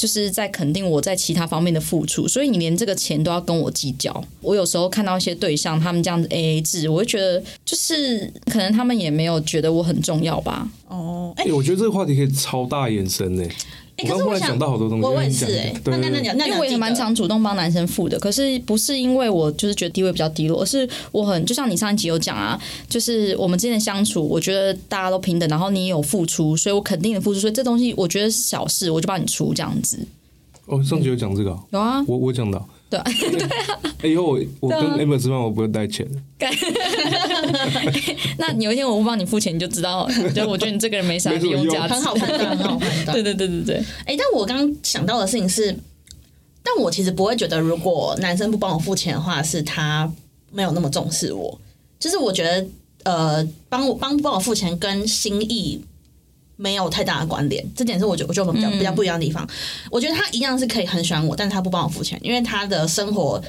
[0.00, 4.24] 就是在肯定我在其他方面的付出，所以你连这个钱都要跟我计较。
[4.40, 10.66] 我有时候看到一些对象他们这样子 A A 制，我会觉得就是可能他们也没有觉得我很重要吧。
[10.88, 13.44] 哦，哎、哎，我觉得这个话题可以超大延伸呢。
[13.44, 13.50] 哎
[14.04, 29.98] 可是我想想到好多东西，我我也是哎、对对对那那那那因为我也蛮常主动帮男生付的，可是不是因为我就是觉得地位比较低落，而是我很就像你上一集有讲啊，就是我们之间的相处，我觉得大家都平等，然后你也有付出，所以我肯定的付出，所以这东西我觉得是小事，我就帮你出这样子。
[30.66, 33.04] 哦，上集有讲这个哦、有啊，我我讲的哦、对啊，
[34.02, 36.06] 哎以后我我跟对啊 Amber 吃饭，我不会带钱。
[38.36, 42.02] 那有一天我不帮你付钱，你就知道，就我觉得你这个人没啥 利用价值很。
[42.02, 43.14] 好判断，很好判断。
[43.14, 43.76] 对对对对对，
[44.06, 45.72] 哎、但我刚刚想到的事情是，
[46.62, 50.10] 但我其实不会觉得，如果男生不帮我付钱的话，是他
[50.50, 51.60] 没有那么重视我。
[52.00, 52.66] 就是我觉得，
[53.04, 55.80] 呃，帮我帮不帮我付钱跟心意
[56.60, 59.48] 没有太大的关联，这点是我觉得我觉得我们比较比较不一样的地方。
[59.90, 63.42] 我觉得他一样是可以很喜欢我，但是他不帮我付钱，因为他的生活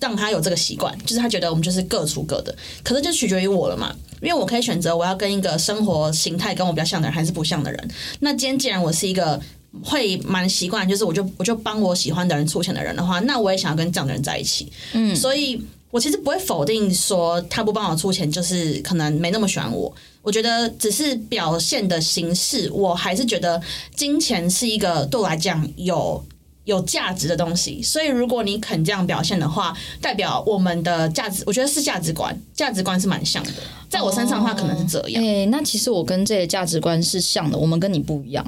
[0.00, 2.54] 让他有这个习惯，就是他觉得我们就是各出各的。
[2.84, 7.90] 可是就取决于我了嘛，因为我可以选择我要跟一个生活形态跟我比较像的人，还是不像的人。
[8.20, 9.40] 那今天既然我是一个
[9.82, 14.70] 会蛮习惯，就是我就我就帮我喜欢的人出钱的人的话，那我也想要跟这样的人在一起。
[14.92, 19.92] 嗯，所以我其实不会否定说他不帮我出钱，就是可能没那么喜欢我。
[20.26, 23.62] 我觉得只是表现的形式，我还是觉得
[23.94, 26.20] 金钱是一个对我来讲有
[26.64, 27.80] 有价值的东西。
[27.80, 33.52] 所以如果你肯这样表现的话，代表我们的价值，我觉得是价值观，价值观是蛮像的。
[33.88, 35.24] 在我身上的话，可能是这样。
[35.24, 38.44] 哎、那其实我跟这些价值观是像的，我们跟你不一样。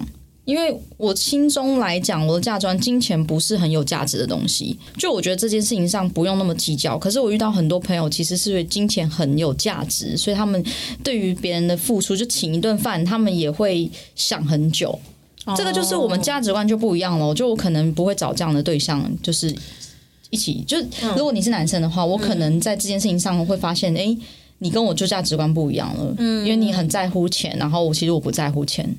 [0.49, 4.75] 因为我心中来讲，我的价值观，金钱不是很有价值的东西。
[4.97, 6.97] 就我觉得这件事情上不用那么计较。
[6.97, 10.65] 可是我遇到很多朋友，其实是对金钱很有价值，所以他们
[11.05, 14.99] 对于别人的付出，就请一顿饭，他们也会想很久。
[15.55, 17.35] 这个就是我们价值观就不一样了。
[17.35, 19.55] 就我可能不会找这样的对象，就是
[20.31, 20.65] 一起。
[20.67, 20.79] 就
[21.15, 24.17] 如果你是男生的话，我可能在这件事情上会发现，哎、
[24.61, 26.15] 你跟我就价值观不一样了。
[26.17, 28.97] 嗯，因为你很在乎钱，然后我其实我不在乎钱。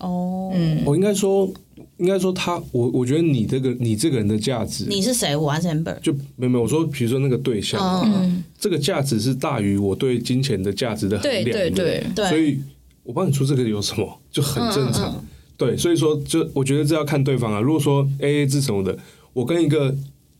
[0.00, 0.52] 哦，
[0.84, 1.50] 我应该说，
[1.98, 5.36] 应该说他，我我觉得你这个你这个人的价值，你是谁？
[5.36, 5.98] 我还是 Amber？
[6.00, 11.70] 就没有没有我说，比如说那个对象，嗯，这个价值是大于我对金钱的价值的衡对量的。
[11.70, 12.60] 对对，对所以
[13.04, 15.12] 我帮你出这个有什么，就很正常。
[15.12, 17.60] 嗯嗯对，所以说就我觉得这要看对方啊。
[17.60, 18.98] 如果说 A A 制什么的，
[19.32, 19.94] 我跟一个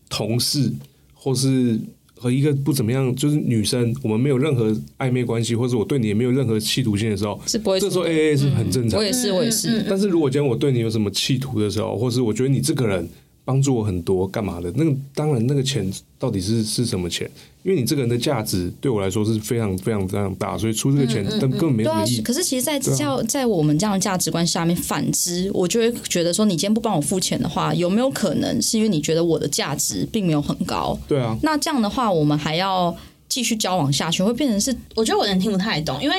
[0.09, 0.73] 同事
[1.13, 1.79] 或是
[2.17, 9.03] 和一个不怎么样，就是女生，我们没有任何暧昧关系，或者我对你也没有任何企图心的时候，是不会这时候 A A 是很正常我。
[9.03, 9.81] 也是，我也是。
[9.81, 13.07] 嗯但是如果今天我对你有什么企图的时候，或是我觉得你这个人
[13.45, 14.69] 帮助我很多，干嘛的？
[14.75, 17.29] 那个当然那个钱到底是是什么钱？
[17.61, 30.97] 因为你这个人的价值对我来说是非常非常非常大，所以出这个钱，但根本没对啊什么意义。，可是其实在，在啊在我们这样的价值观下面，反之，我就会觉得说，你今天不帮我付钱的话，有没有可能是因为你觉得我的价值并没有很高？
[31.07, 32.95] 对啊，那这样的话，我们还要
[33.27, 36.15] 继续交往下去，会变成是我觉得我有点听不太懂，因为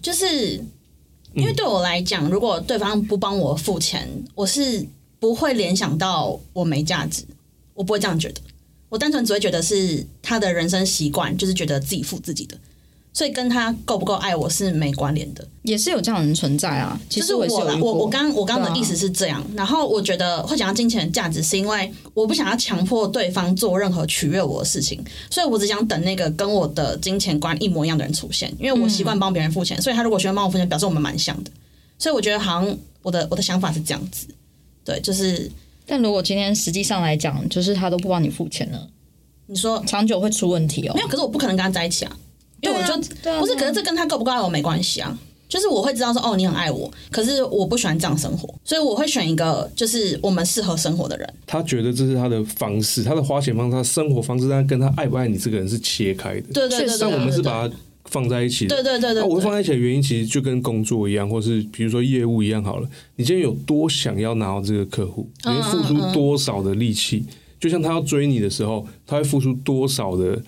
[0.00, 0.60] 就是
[1.34, 4.84] 因为对我来讲，如果对方不帮我付钱，我是
[5.22, 7.22] 不会联想到我没价值，
[7.74, 8.40] 我不会这样觉得。
[8.88, 12.58] 我单纯只会觉得是他的人生习惯，就是觉得自己付自己的，
[13.12, 15.46] 所以跟他够不够爱我是没关联的。
[15.62, 17.00] 也是有这样的人存在啊。
[17.08, 31.50] 其就是实我我我我刚我刚刚的意思是这样，然后我觉得会讲到金钱的价值，是因为我不想要强迫对方做任何取悦我的事情，所以我只想等那个跟我的金钱观一模一样的人出现，因为我习惯帮别人付钱，所以他如果喜欢帮我付钱，表示我们蛮像的，
[31.96, 34.26] 所以我觉得好像我的我的想法是这样子，
[34.84, 35.50] 对，就是
[35.86, 38.88] 但如果今天实际上来讲，就是他都不帮你付钱了，
[39.46, 41.00] 你说长久会出问题哦没。
[41.00, 42.16] 有，可是我不可能跟他在一起啊，
[42.60, 42.96] 因为我就、
[43.40, 45.18] 不是，可是这跟他够不够爱我没关系啊。
[45.48, 51.34] 就是我会知道说，哦，你很爱我，可是我不喜欢这样生活，所以我会选一个就是我们适合生活的人。
[51.46, 56.52] 他觉得这是他的方式，他的花钱方式，他的生活方式，但跟他爱不爱你这个人是切开的。
[56.54, 57.74] 对对对对，但我们是把它
[58.12, 58.76] 放在一起的。
[58.76, 62.88] 对对对对，那我会放在一起的原因，其实就跟工作一样，或是比如说业务一样好了。
[63.16, 67.24] 你今天有多想要拿到这个客户，你会付出多少的力气？
[67.58, 70.40] 就像他要追你的时候，他会付出多少的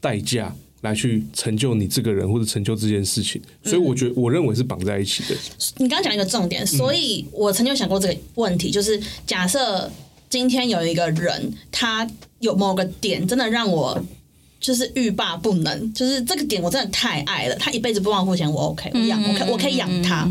[0.00, 3.40] 代价来去成就你这个人，或者成就这件事情。
[3.62, 5.38] 所以我觉得，我认为是绑在一起的。
[5.76, 9.90] 你刚刚讲一个重点，所以我曾经有想过这个问题，就是假设
[10.30, 12.08] 今天有一个人，他
[12.40, 14.02] 有某个点真的让我
[14.66, 20.24] 就是欲罢不能，就是这个点我真的太爱了，他一辈子不帮我付钱，我 OK，我养，我可我可以养他，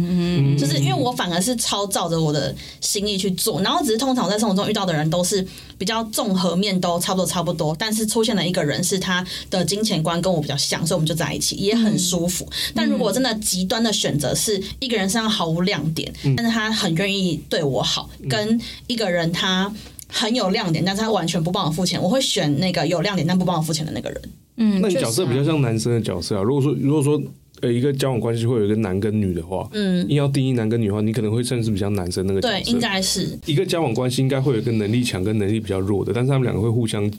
[0.60, 12.46] 就是因为我反而是超照着我的心意去做，然后只是通常我在生活中遇到的人都是比较综合面都差不多差不多，但是出现了一个人是他的金钱观跟我比较像，所以我们就在一起，也很舒服。
[12.76, 19.74] 但如果真的极端的选择是一个人身上毫无亮点，但是他很愿意对我好，跟一个人他。
[20.08, 24.22] 很有亮点，但是他完全不帮我付钱，我会选那个有亮点但不帮我付钱的那个人。
[24.58, 26.42] 嗯，那你角色比较像男生的角色啊。
[26.42, 27.22] 如果说如果说
[27.62, 32.54] 呃一个交往关系会有一个男跟女的话，嗯，硬要定义男跟女的话，你可能会算是比较男生那个角色。
[32.54, 37.10] 对，应该是一个交往关系应该会有一个能力强跟能力比较弱的，但是他们两个会互相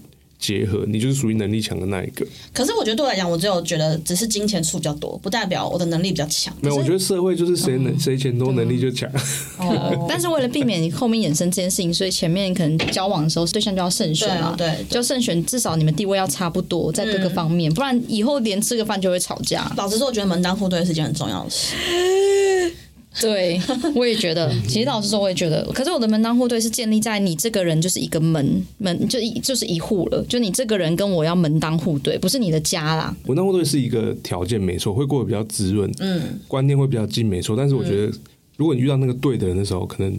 [0.47, 2.25] 结合，你就是属于能力强的那一个。
[2.53, 6.55] 可是我觉得对我来讲，我只有觉得只是金钱数比较多，不代表我的能力比较强。
[6.61, 9.11] 没有，我觉得社会就是谁能谁钱多，能力就强。
[9.59, 19.71] 哦，但是为了避免你后面衍生这件事情，所以前面可能交往的时候对象就要慎选啊对对就慎选，至少你们地位要差不多，在各个方面，不然以后连吃个饭就会吵架。
[19.77, 21.75] 老实说，我觉得门当户对是件很重要的事。
[23.21, 23.61] 对，
[23.95, 24.53] 我也觉得。
[24.69, 25.65] 其实老实说，我也觉得。
[25.73, 30.25] 可是我的门当户对是建立在你这个人就是一个门门，就一就是一户了。
[30.29, 33.17] 就你这个人跟我要门当户对，不是你的家啦。
[33.27, 37.57] 门当户对是一个条件，没错，会过得比较滋润，嗯，观念会比较近，没错。
[37.57, 38.13] 但是我觉得，
[38.57, 40.19] 如果你遇到那个对的人的时候，可能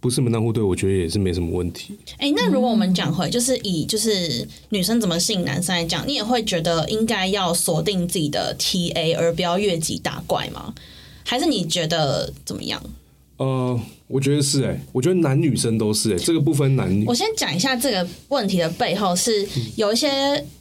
[0.00, 1.98] 不是门当户对，我觉得也是没什么问题。
[2.18, 10.72] 哎、那如果我们讲回，就是以就是女生怎么吸引男生来讲，你也会觉得应该要锁定自己的 TA，而不要越级打怪吗？
[11.28, 12.82] 还是你觉得怎么样？
[13.36, 17.14] 呃，我觉得是哎、我觉得男女生都是哎、这个不分男女我。
[17.14, 20.08] 先讲一下这个问题的背后是有一些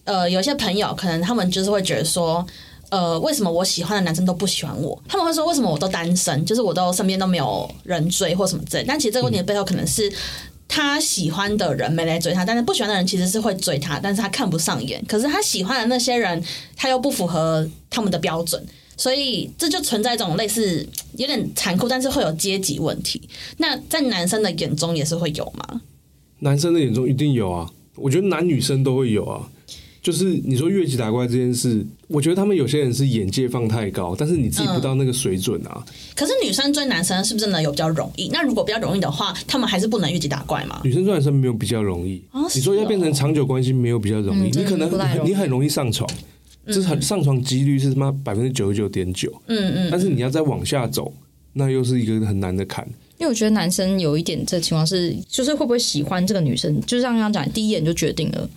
[0.03, 2.45] 呃，有一些朋友可能他们就是会觉得说。
[2.89, 4.97] 呃，为什么我喜欢的男生都不喜欢我？
[5.09, 8.85] 他们会说为什么我都单身，就是我都身边都没有人追或什么之类。
[8.87, 10.09] 但其实这个问题的背后可能是
[10.67, 15.03] 他喜欢的人没来追他，但是不喜欢的人其实是会追他，但是他看不上眼。
[15.07, 16.43] 可是他喜欢的那些人，
[16.75, 18.63] 他又不符合他们的标准，
[18.97, 23.21] 所以这就存在一种类似有点残酷，但是会有阶级问题。
[23.57, 25.81] 那在男生的眼中也是会有吗？
[26.39, 29.49] 男生的眼中一定有啊，我觉得男女生都会有啊。
[30.07, 35.85] 就是你说越级打怪这件事，我觉得他们有些人是眼界放太高，但是你自己不到那个水准啊。
[36.15, 38.29] 可是女生追男生是不是真的有比较容易？
[38.31, 40.79] 那如果比较容易的话，他们还是不能越级打怪吗？
[40.85, 44.89] 女生追男生没有比较容易，哦你说要变成长久关系没有比较容易，嗯你可能
[45.25, 46.09] 你很容易上床，
[46.65, 51.13] 这是很上床几率是他妈百分之九十九点九，嗯嗯，但是你要再往下走，
[51.51, 52.87] 那又是一个很难的坎。
[53.17, 58.49] 因为我觉得男生有一点这情况是，就是会不会喜欢这个女生，就像刚刚讲，第一眼就决定了。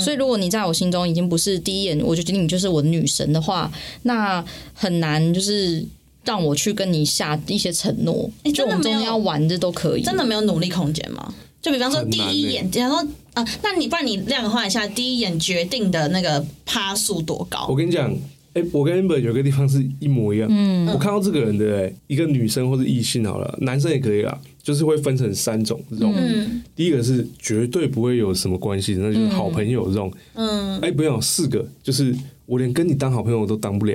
[0.00, 3.70] 所以如果你在我心中已经不是第一眼我就决定你就是我的女神的话，
[4.02, 5.84] 那很难就是
[6.24, 8.30] 让我去跟你下一些承诺。
[8.42, 11.32] 诶就我们中间真的没有要玩的都可以，真的没有努力空间吗？
[11.60, 17.76] 就比方说第一眼，假如说啊、那你不然你量化一下第一眼决定的那个趴数多高我？
[17.76, 18.12] 跟你讲，
[18.54, 20.48] 哎、我跟 Amber 有个地方是一模一样。
[20.50, 24.36] 嗯，我看到这个人的、哎，一个女生或者异性好了，男生也可以啦，
[24.68, 26.12] 就是会分成三种这种。
[26.14, 26.62] 嗯。
[26.76, 30.12] 第一个是绝对不会有什么关系的，那就是好朋友这种。
[30.34, 33.94] 嗯，哎、不要四个，就是我连跟你当好朋友都当不了，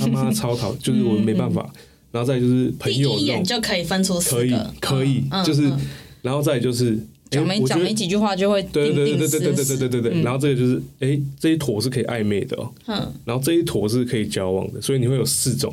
[0.00, 1.72] 他妈超讨，就是我没办法。
[2.10, 5.78] 然后再就是朋友这种，眼就可以分出四可以，可以，嗯就是嗯，
[6.22, 6.98] 然后再就是哎
[7.30, 15.72] 讲没讲没几句话就会对对定定死对对对对对对对对，然后这个就是哎、这一坨是可以暧昧的哦，嗯，然后这一坨是可以交往的，所以你会有四种。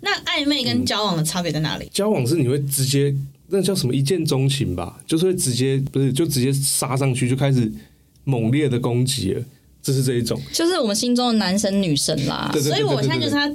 [0.00, 1.88] 那暧昧跟交往的差别在哪里？
[1.90, 3.14] 交往是你会直接
[3.54, 7.70] 那叫什么一见钟情吧，就是会直接不是就直接杀上去就开始
[8.24, 9.42] 猛烈的攻击了，
[9.80, 10.40] 这是这一种。
[10.52, 12.50] 就是我们心中的男神女神啦。
[12.52, 13.48] 对对对所以我现在就是他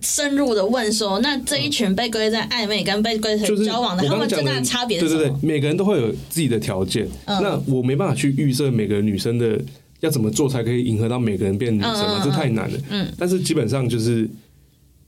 [0.00, 7.08] 深入的问说，那这一群被归在暧昧跟被归成交往的，他们最大的差别是什么对对对每个人都会有自己的条件。
[7.24, 9.60] 嗯那我没办法去预设每个女生的
[9.98, 12.78] 要怎么做才可以迎合到每个人变女生嘛，嗯嗯嗯这太难了。
[12.90, 14.28] 嗯，但是基本上就是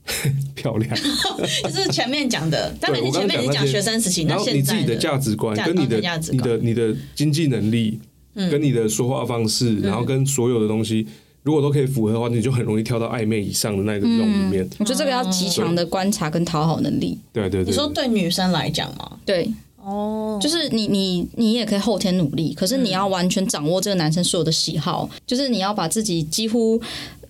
[0.55, 0.95] 漂亮。
[1.63, 7.99] 就是前面讲的，但对我你前面你讲刚刚讲学生时期，那然后现在你自己的价值观跟你的哦价值你的你的经济能力，
[8.51, 11.05] 跟你的说话方式，然后跟所有的东西，
[11.43, 14.67] 如果都可以符合的话，你就很容易跳到暧昧以上的那个这种里面。
[14.79, 17.17] 我觉得这个要极强的观察跟讨好能力。
[17.31, 18.07] 对对对，你说对。
[18.07, 19.17] 女生来讲嘛？
[19.25, 26.79] 对，哦，就是你你你也可以后天努力，可是你要完全掌握这个男生所有的喜好，就是你要把自己几乎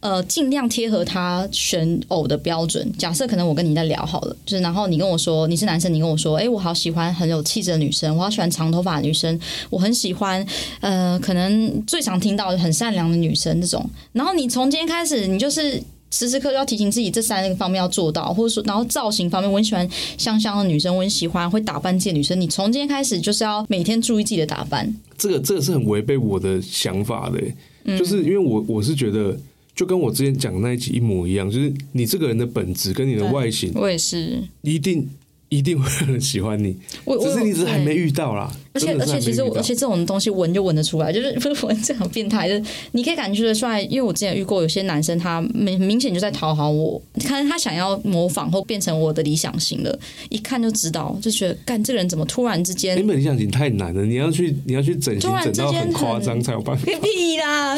[0.04, 2.88] 呃尽量贴合他选偶的标准。
[2.98, 9.40] 假设可能我跟你在聊好了，就是然后你跟我说你是男生，你跟我说，哎、我好喜欢很有气质的女生，我好喜欢长头发的女生，
[9.70, 10.46] 我很喜欢
[10.82, 13.90] 呃可能最常听到的很善良的女生这种。
[14.12, 15.82] 然后你从今天开始，你就是。
[16.16, 22.40] 时时刻刻要提醒自己这三个方面要做到，或者说，然后造型方面，我很喜欢香香的女生，我很喜欢会打扮自己的女生。
[22.40, 24.96] 你从今天开始就是要每天注意自己的打扮。
[25.18, 27.42] 这个这个是很违背我的想法的、
[27.86, 29.36] 嗯就是因为我我是觉得。
[29.76, 35.08] 就跟我之前讲的那一集一模一样，就是你这个人的本质跟你的外形，我也是，一定
[35.50, 38.52] 一定会有人喜欢你，我我只是你只是还没遇到啦。
[38.74, 57.78] 而且而且其实而且这种东西闻就闻得出来，就是不是闻这很变态，就是你可以感觉得出来，因为我之前遇过有些男生，他明明显就在讨好我，看他想要模仿或变成我的理想型了，一看就知道，就觉得干这个人怎么突然之间原本理想型太难了，你要去你要去整形突然整到很夸张才有办法， 屁啦，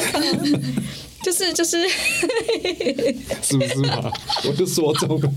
[1.26, 1.82] 就是就是
[3.42, 4.12] 是不是嘛？
[4.48, 5.32] 我就说中了。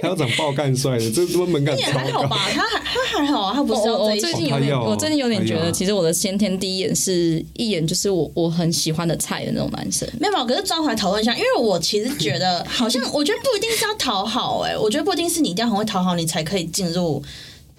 [0.00, 1.98] 他要长爆干帅的，这他妈门槛也超高。
[1.98, 4.30] 还好吧，他还他还好啊，他不是我我要这一种。
[4.30, 10.08] 最近有点，哦我最近有点觉得，其实我的先天第一眼是一眼就是我我很喜欢的菜的那种男生。
[10.20, 17.20] 没有，没有可是抓回来讨论一下，因为我其实觉得，好像 我觉得不一定是要讨好、哎，我觉得不一定是你一定要很会讨好，你才可以进入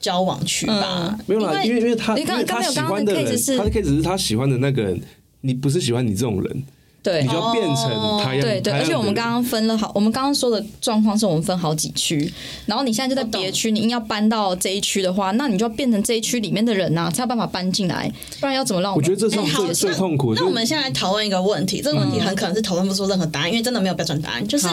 [0.01, 1.17] 交往区吧。
[1.25, 5.01] 没有啦，因为因为他你刚因为他喜刚有刚刚欢的人，的 case 是他的 case 是他喜欢的那个人，
[5.41, 6.63] 你不是喜欢你这种人，
[7.03, 7.89] 对你就要变成
[8.23, 8.41] 他样。
[8.41, 12.31] 对对，而且我们刚刚分了好，我们刚刚说的状况是我们分好几区，
[12.65, 18.97] 然后你现在就在别区，你硬要搬到这一区的话，那你就要变成这一区里面的人呐、才有办法搬进来，不然要怎么让我？
[18.97, 20.41] 我觉得这是哎好最最痛苦的。
[20.41, 24.47] 那我们现在来讨论一个问题，这个问题嗯很可能是讨论不出任何答案，因为真的没有标准答案。
[24.47, 24.67] 就是，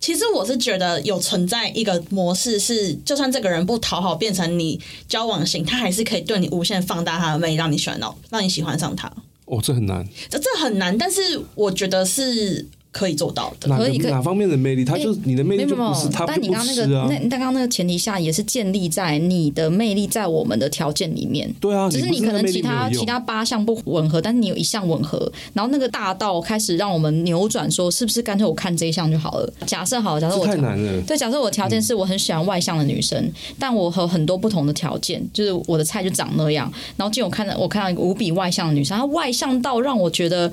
[0.00, 4.78] 其实我是觉得有存在一个模式是，就算这个人不讨好，变成你
[5.08, 9.10] 交往型，他还是可以对你无限放大他的魅力，让你喜欢到，让你喜欢上他。
[9.50, 13.68] 哦，这很难，这很难，但是我觉得是可以做到的。
[13.68, 14.84] 哪可以可以哪方面的魅力？
[14.84, 16.86] 他就是你的魅力就不是他但你刚刚那个。
[17.08, 21.52] 那但刚刚那个前提下，也是建立在你的魅力在我们的条件里面。
[21.60, 29.52] 对啊，只是你可能其他其他八项不吻合，但是你有一项吻合，然后那个大道开始让我们扭转，说是不是干脆我看这一项就好了？
[29.66, 31.02] 假设好，假设我条太难了。
[31.02, 36.72] 对，假设我条件是我很喜欢外向的女生，但我和很多不同的条件，就是我的菜就长那样。
[36.96, 40.50] 然后结果我看到我看到一个无比外向的女生，她外向到让我觉得，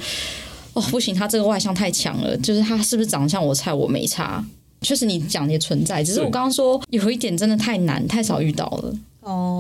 [0.75, 4.45] 哦不行，他这个外向太强了，就是他是不是长得像我菜，我没差。
[4.81, 8.93] 确实你讲的也存在，只是我刚刚说有一点真的太难，太少遇到了。
[9.21, 9.54] 哦，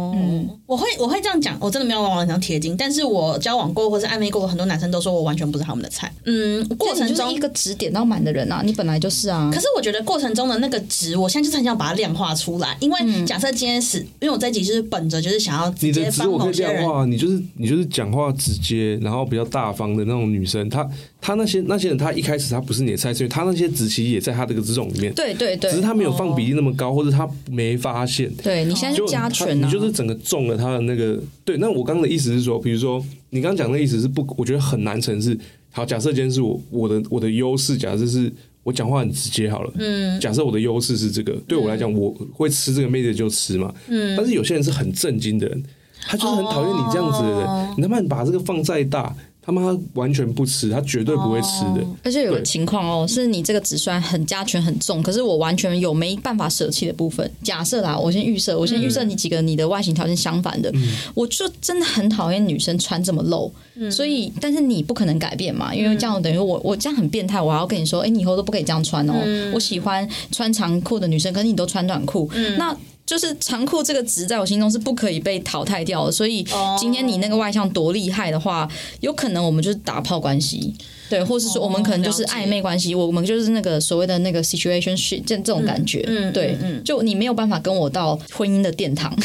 [0.65, 6.11] 我会我会这样讲，我真的没有往往上贴金，但是我交往过或是暧昧过很多男生都说我完全不是他们的菜。
[6.25, 9.49] 嗯，过程中就是一个指点到满的人啊，你本来就是啊。
[9.53, 20.69] 可是我觉得过程中的那个值，我现在就是很想把它量化出来，因为假设今天是，因为我这一集就是本着就是想要直你的接帮值我可以某些人，量化，你就是你就是讲话直接，然后比较大方的那种女生。
[20.69, 20.87] 她
[21.25, 25.71] 她那些那些人，他一开始他不是你的菜，所以他那些子棋也在他这个这种里面，对对对。
[25.71, 28.31] 只是，他没有放比例那么高，或者他没发现。
[28.43, 31.57] 对你现在就是加权啊，你就是整个中了他的那个对。
[31.57, 35.35] 那我刚刚的意思是说，比如说你刚刚讲的意思是不，我觉得很难成是。
[35.71, 45.63] 好，假设今天是我我的我的优势，假设是我讲话很直接好了，嗯，假设我的优势是这个，对我来讲，我会吃这个妹子就吃嘛，嗯，但是有些人是很震惊的人，
[46.07, 47.73] 他就是很讨厌你这样子的人，哦。
[47.75, 49.13] 你他妈你把这个放再大，
[49.45, 57.29] 他妈完全不吃，他绝对不会吃的，而且有个情况哦，是你这个值虽然很加权很重，可是我完全有没办法舍弃的部分。
[57.43, 60.73] 假设啦，我先预设，我先预设你几个你的外形条件相反的，
[61.13, 63.53] 我就真的很讨厌女生穿这么露，
[63.91, 69.13] 所以但是你不可能改变嘛，因为这样等于我我这样很变态，我还要跟你说，哎、你以后都不可以这样穿哦。
[69.53, 72.27] 我喜欢穿长裤的女生，可是你都穿短裤，
[72.57, 72.75] 那。
[73.05, 76.45] 就是长裤这个值在我心中是不可以被淘汰掉的，所以
[76.79, 78.67] 今天你那个外向多厉害的话，
[79.01, 80.73] 有可能我们就是打炮关系，
[81.09, 89.15] 对，或是说我们可能就是暧昧关系，我们就是那个所谓的那个 situation shit 这这种感觉，嗯嗯对，嗯就你没有办法跟我到婚姻的殿堂。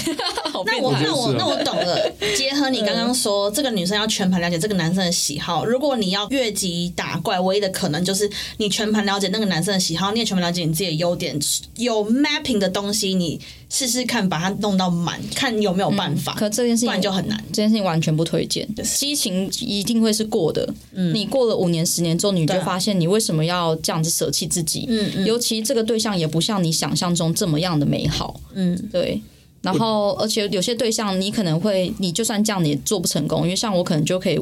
[0.52, 2.12] 好那我那我那我懂了。
[2.36, 5.64] 结合你刚刚说，这个女生要全盘了解这个男生的喜好。
[5.64, 8.28] 如果你要越级打怪，唯一的可能就是
[8.58, 11.38] 你全盘了解那个男生的喜好，你也全盘了解你自己的优点，
[11.76, 16.34] 有 mapping 的东西，你试试看把它弄到满，看有没有办法。
[16.34, 17.42] 可这件事情不然就很难。
[17.48, 20.68] 这件事情完全不推荐，激情一定会是过的。
[20.92, 24.86] 你过了五年、十年之后，你就发现你为什么要这样子舍弃自己？
[24.88, 28.40] 嗯嗯尤其这个对象也不像你想象中这么样的美好。
[28.54, 29.20] 嗯，对。
[29.62, 34.38] 然后，而且有些对象，你可能会，你就算这样，你也做不成功，因为像我可能就可以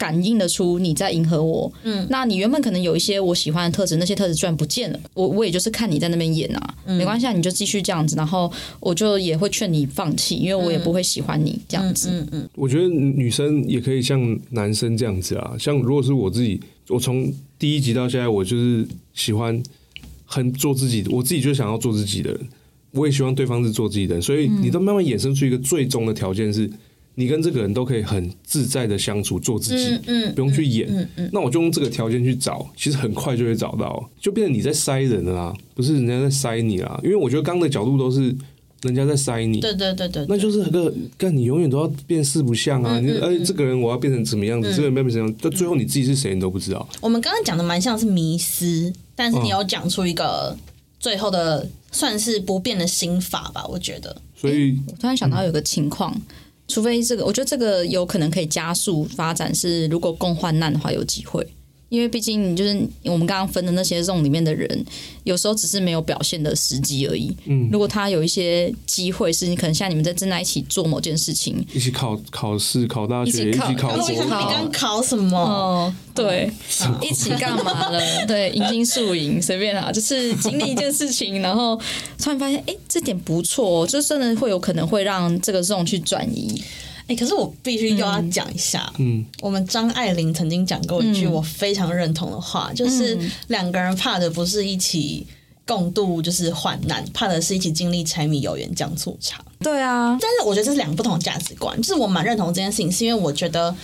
[0.00, 1.70] 感应得出你在迎合我。
[1.82, 12.08] 嗯，那你原本可能有一些我喜欢的特质，那些特质居然不见了，我我也就是看你在那边演啊，没关系，啊，你就继续这样子，然后我就也会劝你放弃，因为我也不会喜欢你这样子。
[12.10, 19.62] 嗯嗯，我觉得女生也可以像男生这样子啊，像如果是我自己，我从第一集到现在，我就是喜欢
[20.24, 22.40] 很做自己，我自己就想要做自己的人，
[22.92, 26.70] 我也希望对方是做自己的人，所以你都慢慢衍生出一个最终的条件是，
[27.20, 31.08] 你跟这个人都可以很自在的相处，做自己，嗯嗯不用去演。
[31.30, 36.98] 那我就用这个条件去找，其实很快就会找到，就变成你在筛人了啦，不是人家在筛你啦。
[37.04, 38.34] 因为我觉得刚刚的角度都是
[38.82, 42.98] 人家在筛你，对对对对，那就是个干，你永远都要变四不像啊！
[42.98, 46.88] 你哎，这个人我要变成什么样子，这个人变成什么样子，到最后你自己是谁你都不知道。
[47.02, 50.56] 我们刚刚讲的蛮像是迷失，但是你有讲出一个
[50.98, 53.66] 最后的算是不变的心法吧？
[53.68, 54.16] 我觉得。
[54.34, 56.18] 所以我突然想到有个情况，
[56.70, 61.46] 除非这个，我觉得这个有可能可以加速发展，是如果共患难的话有机会。
[61.90, 62.70] 因为毕竟你就是
[63.04, 64.66] 我们刚刚分的那些 zone 里面的人，
[65.24, 67.36] 有时候只是没有表现的时机而已。
[67.44, 75.36] 嗯如果他有一些机会，是你可能像你们在正在一起做某件事情，一起考考试、考大学、一一起考起考国考你刚考什么？
[75.36, 76.50] 哦，对，
[77.02, 78.00] 一起干嘛了？
[78.26, 81.76] 对，迎新宿营随便啦，就是经历一件事情，然后
[82.18, 86.62] 突然发现，哎，这点不错、哦，就真的会有可能会让这个 zone 去转移。
[87.10, 95.26] 哎、可是我必须又要讲一下，嗯，我们张爱玲曾经讲过一句我非常认同的话，就是两个人怕的不是一起
[95.66, 99.44] 共度就是患难，怕的是一起经历柴米油盐酱醋茶。
[99.58, 103.74] 对啊，但是我觉得这是两个不同的价值观，就是我蛮认同这件事情，是因为我觉得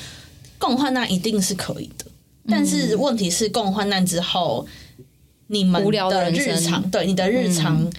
[0.56, 2.06] 共患难一定是可以的，
[2.48, 4.64] 但是问题是共患难之后，
[5.48, 7.90] 你们无聊的日常对你的日常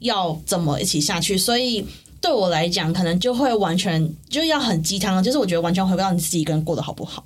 [0.00, 1.86] 要怎么一起下去，所以。
[2.24, 7.22] 对我来讲，可能就会完全就要很鸡汤，就是我觉得完全回不到你自己一个人过得好不好，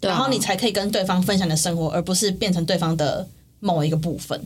[0.00, 0.14] 对啊。
[0.14, 3.28] 然后你才可以跟对方分享你的生活，而不是变成对方的
[3.60, 4.42] 某一个部分。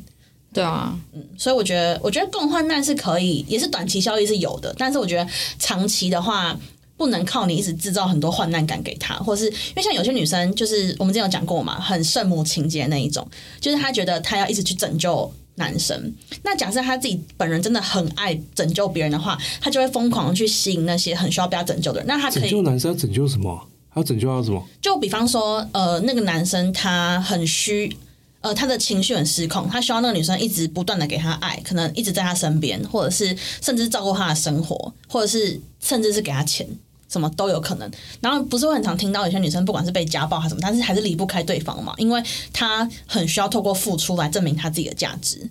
[0.53, 5.25] 对啊，嗯所以我觉得，我觉得共患难是可以，也是短期效益是有的，但是我觉得
[5.61, 6.59] 长期的话，
[6.97, 13.25] 不能靠你一直制造很多患难感给他，或是因为像有些女生，就是我们之前有讲过嘛，很圣母情节那一种，
[13.61, 16.15] 就是她觉得她要一直去拯救男生。
[16.43, 22.07] 那假设他自己本人真的很爱拯救别人的话，他就会疯狂的去吸引那些很需要被他拯救的人。
[22.07, 23.69] 那他可拯救男生要拯救什么？
[23.93, 24.67] 他要拯救他什么？
[24.81, 27.97] 就比方说，呃，那个男生他很虚，
[28.43, 36.69] 呃，他的情绪很失控，他需要那个女生一直不断的给他爱，可能一直在他身边，或者是甚至照顾他的生活，或者是甚至是给他钱，
[37.09, 37.91] 什么都有可能。
[38.21, 45.49] 然后不是会很常听到有些女生不管是被家暴还是什么，但是还是离不开对方嘛，因为她很需要透过付出来证明她自己的价值。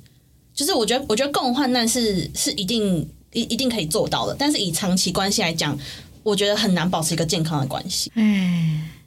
[0.53, 5.78] 就是我觉得，我觉得共患难是是一定一一定可以做到的，但是以长期关系来讲，
[6.24, 8.10] 我觉得很难保持一个健康的关系。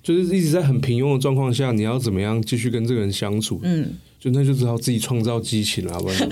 [0.03, 3.61] 就是一直在很平庸的状况下，你要怎么样继续跟这个人相处？
[3.63, 6.19] 嗯，就那就只好自己创造激情了，不然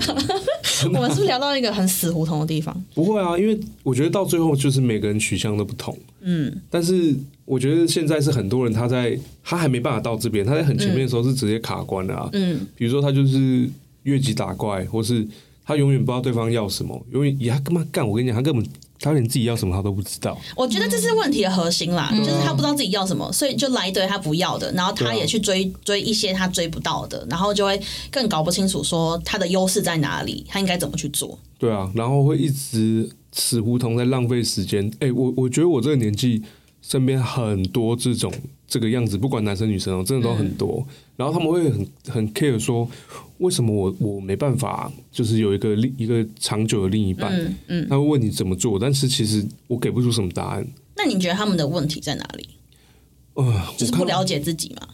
[0.85, 2.75] 我们是不是聊到一个很死胡同的地方？
[2.93, 5.97] 不会啊，因为我觉得到最后就是每个人取向都不同。
[6.21, 7.15] 嗯，但是
[7.45, 12.29] 我觉得现在是很多人他在他还没办法到这边，他在很前面的时候是直接卡关的啊。
[12.33, 13.69] 嗯，比如说他就是
[14.03, 15.25] 越级打怪，或是
[15.65, 18.07] 他永远不知道对方要什么，永远也他干嘛干？
[18.07, 18.65] 我跟你讲，他根本
[18.99, 20.37] 他连自己要什么他都不知道。
[20.55, 27.79] 我觉得这是问题的核心啦，就是他不知道自己要什么，所以就来一堆他不要的，然后他也去追追一些他追不到的，然后就会
[28.11, 31.37] 更搞不清楚说他的优势在哪里，他应该怎么去做。
[31.57, 34.91] 对啊，然后会一直死胡同在浪费时间。
[34.99, 36.41] 哎、我我觉得我这个年纪
[36.81, 38.31] 身边很多这种
[38.67, 40.85] 这个样子，不管男生女生哦，真的都很多。
[41.15, 42.87] 然后他们会很很 care 说，
[43.37, 47.31] 为什么我我没办法，就是有一个另一个长久的另一半？
[47.33, 50.67] 嗯嗯，他会问你怎么做，但是其实我给不出什么答案。
[50.95, 52.49] 那你觉得他们的问题在哪里？
[53.35, 54.87] 呃，就是不了解自己嘛？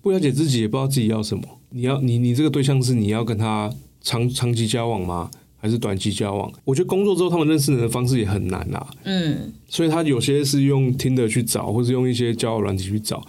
[0.00, 1.44] 不了解自己，也不知道自己要什么。
[1.70, 5.30] 你要你你这个对象是你要跟他长长期交往吗？
[5.60, 6.50] 还是短期交往？
[6.64, 8.86] 我觉得工作之后他们认识人的方式也很难啊。
[9.04, 13.22] 嗯，所以他有些是用听的去找，或是用一些交友软体去找，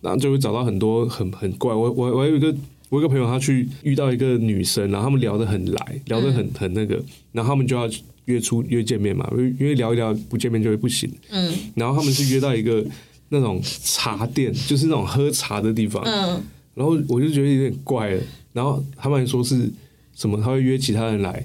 [0.00, 1.74] 然后就会找到很多很很怪。
[1.74, 2.48] 我我我有一个
[2.88, 7.86] 我有一个朋友，他去遇到一个女生，然后他们聊得很来，聊得很很那个，然后他们就要
[8.24, 11.10] 约出约见面嘛，因为因为聊一聊不见面就会不行。
[11.30, 12.82] 嗯，然后他们是约到一个
[13.28, 16.02] 那种茶店，就是那种喝茶的地方。
[16.04, 16.40] 嗯，
[16.74, 18.22] 然后我就觉得有点怪了。
[18.54, 19.68] 然后他们还说是
[20.14, 21.44] 什么，他会约其他人来。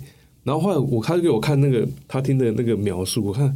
[0.49, 3.55] 然后后来我他就给我看那个他听的那个描述，我看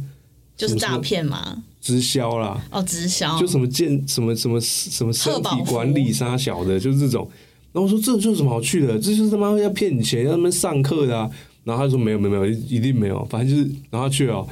[0.56, 1.64] 就是诈骗嘛？
[1.80, 7.28] 直销啦，哦，直销就什么健什么什么什么身体管理啥小的，就是这种。
[7.72, 8.96] 然后我说这这有什么好去的？
[8.96, 11.28] 这就是他妈要骗你钱，要他们上课的啊。
[11.64, 14.46] 然后他说没有没有没有，一定没有，反正就是然后他去哦，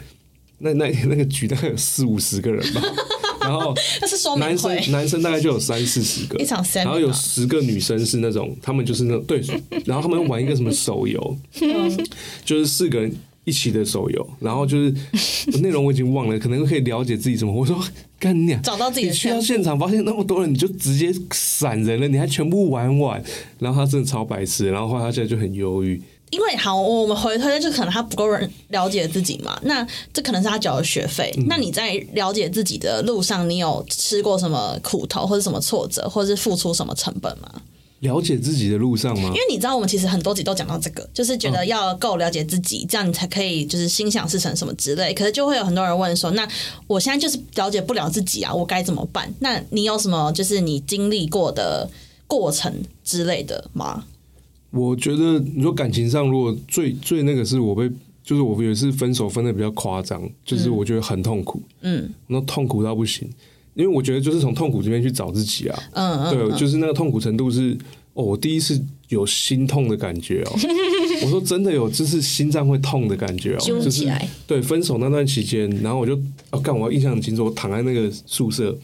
[0.59, 2.82] 那那那个局大概有四五十个人吧，
[3.43, 9.43] 然后 那是说男生，男生大概就有三四十个一，场 seminar 然后有十个女生是那种，他们就是那种对，
[9.84, 11.36] 然后他们玩一个什么手游，
[12.45, 13.12] 就是四个人
[13.45, 14.95] 一起的手游，然后就是
[15.61, 17.53] 内容我已经忘了，可能可以了解自己什么。
[17.53, 17.78] 我说
[18.18, 23.22] 干你、啊，找到自己的你去到现场发现那么多人，你就直接闪人了，你还全部玩完，
[23.59, 26.01] 然后他真的超白痴，然后后来他现在就很忧郁。
[26.33, 31.30] 因为好，我们回推，就可能他不够人了解自己嘛，那这可能是他缴的学费。
[31.47, 37.49] 那你在了解自己的路上，你有吃过什么苦头，或者什么挫折，或者是付出什么成本吗？
[38.01, 39.33] 了解自己的路上吗因？
[39.33, 45.12] 为你知道，我们其实很多集都讲到这个，就是觉得要够了解自己，这样你才可以就是心想事成什么之类。
[45.12, 46.49] 可是就会有很多人问说，那
[46.87, 49.33] 我现在就是了解不了自己啊，我该怎么办？
[49.41, 51.89] 那你有什么就是你经历过的
[52.26, 54.05] 过程之类的吗？
[54.73, 57.89] 我觉得你说感情上，如果最最那个是我被，
[58.25, 63.29] 就是我有一次分手分的比较夸张，就是我觉得很痛苦，嗯，那痛苦到不行。
[63.75, 65.83] 因为我觉得就是从痛苦这边去找自己啊。
[65.93, 67.75] 嗯嗯，对，就是那个痛苦程度是，
[68.12, 70.53] 哦，我第一次有心痛的感觉哦。
[71.25, 74.07] 我说真的有，就是心脏会痛的感觉哦，就是
[74.47, 76.14] 对分手那段期间，然后我就
[76.51, 78.77] 哦，干，我印象很清楚，我躺在那个宿舍，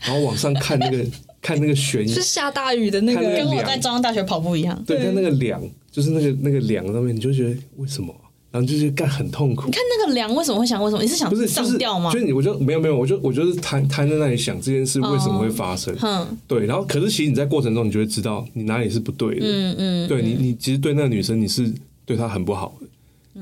[0.00, 1.04] 然后往上看那个
[1.42, 4.82] 看那个悬崖是，下大雨的那个跟我在中央大学跑步一样。
[4.86, 8.14] 对，看那个梁，就是那个那个梁上面，你就觉得为什么？
[8.52, 9.66] 然后就觉得干很痛苦。
[9.66, 11.02] 你看那个梁为什么会想为什么？
[11.02, 12.18] 你是想不是上吊吗就？
[12.18, 15.96] 是你，我就没有没有，我就我就是瘫瘫在那里想这件事为什么会发生。
[16.02, 19.46] 嗯对，然后可是其实你在过程中，你就会知道你哪里是不对的。
[19.46, 21.72] 嗯嗯，对你，你其实对那个女生你是
[22.04, 22.86] 对她很不好的。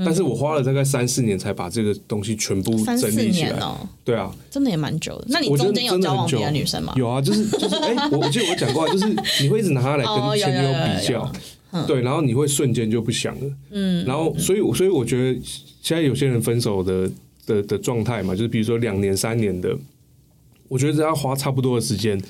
[0.05, 3.59] 但是我花了大概三四年才把这个东西全部整理起来。
[3.61, 5.25] 哦，对啊，真的也蛮久的。
[5.29, 6.93] 那你觉得中间有真的很久交往别的女生吗？
[6.97, 9.09] 有啊，就是就是，哎、我 我记得我讲过啊，就是
[9.43, 11.33] 你会一直拿它来跟前女友有有有比较，
[11.87, 15.41] 对，然后你会瞬间就不想了，嗯，然后所以所以我觉得
[15.83, 17.11] 现在有些人分手的
[17.47, 19.77] 的的状态嘛，就是比如说两年三年的，
[20.69, 22.21] 我觉得只要花差不多的时间，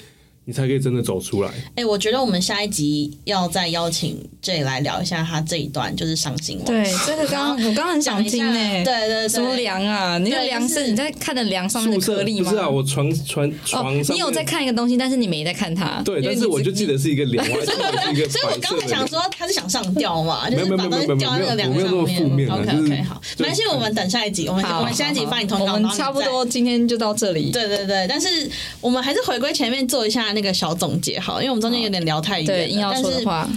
[0.49, 1.51] 你才可以真的走出来。
[1.75, 10.17] 哎、我觉得我们下一集要再邀请 J 来聊一下他这一段就是伤心往对事，这个刚刚我刚刚很想听呢、讲一下对对对什么梁啊？
[10.17, 12.51] 你的梁是是你在看的梁上面的颗粒吗？
[12.51, 16.01] 不是啊，我床床床哦，上面、你有在看一个东西，但是你没在看它。
[16.03, 18.59] 对，但是我就记得是一个梁，我还记得是一个所以我。
[18.59, 22.23] 刚才想说他是想上吊嘛，就没有是把东西没有没有吊在那个梁上面。
[22.23, 27.51] 负面啊 OK OK 好，没关系，我们等下一集，我们我们下一集好发你通告，差不多今天就到这里。
[27.51, 32.41] 对对对，但是我们还是回归前面做一下那个小总结好，因为我们中间有点聊太。
[32.45, 33.49] 对，硬要说的话，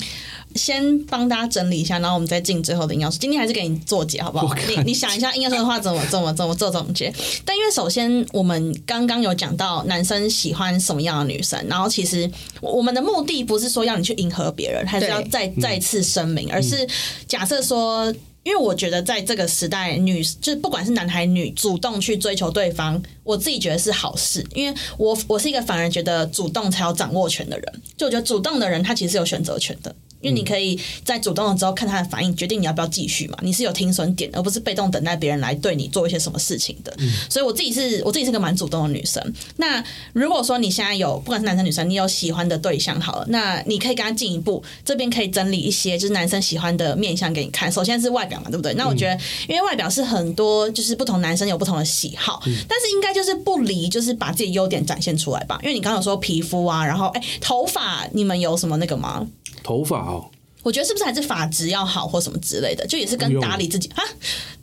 [0.56, 3.20] 先帮大家整理一下，然后我们再进最后的硬要说。
[3.20, 4.56] 今天还是给你做结，好不好？
[4.68, 7.14] 你你想一下硬要说的话怎么怎么 怎么做总结。
[7.46, 12.30] 但因为首先我们刚刚有讲到男生喜欢什么样的女生，然后其实
[12.60, 16.88] 我们的目的不是说要你去迎合别人，还是要再再次声明，而是
[17.28, 18.12] 假设说。
[18.44, 24.46] 因为我觉得在这个时代，女就是不管是男孩女，主动去追求对方，我自己觉得是好事。
[24.56, 29.96] 因为我我是一个反而觉得主动才有掌握权的人，就我觉得主动的人他其实是有选择权的。
[30.22, 33.38] 因为你可以在主动了之后看他的反应，决定你要不要继续嘛。
[33.42, 36.96] 你是有停损点，而不是被动等待别人来对你做一些什么事情的。
[37.30, 39.22] 所以我自己是我自己是个蛮主动的女生。
[39.58, 47.72] 那如果说你现在有不管是男生女生，你有喜欢的对象好了，那你可以跟他进一步，这边可以整理一些就是男生喜欢的面相给你看。
[47.72, 48.74] 首先是外表嘛，对不对？
[48.76, 55.60] 那我觉得，因为外表是很多就是不同男生有不同的喜好，但是应该就是不离就是把自己优点展现出来吧。
[55.64, 59.26] 因为你刚刚有说皮肤啊，然后哎头发，你们有什么那个吗？
[59.64, 60.30] 头发哦，
[60.64, 64.04] 我觉得是不是还是发质要好或什么之类的，就也是跟打理自己啊？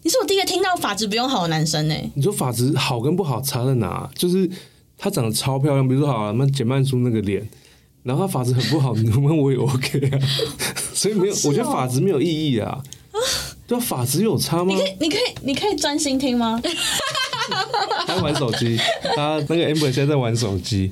[0.02, 4.08] 你是我第一个听到发质不用好的男生呢、你说发质好跟不好差在哪？
[4.14, 4.48] 就是
[4.96, 7.46] 她长得超漂亮，比如说好了，那简曼书那个脸，
[8.04, 10.18] 然后她发质很不好，你问我也 OK 啊。
[10.94, 12.82] 所以没有，我觉得发质没有意义啊。
[13.66, 14.72] 对啊，发质有差吗？
[14.74, 16.60] 你可以你可以你可以专心听吗？
[16.62, 16.70] 你
[18.06, 18.78] 他玩手机，
[19.16, 20.90] 他那个 Amber 现在在玩手机。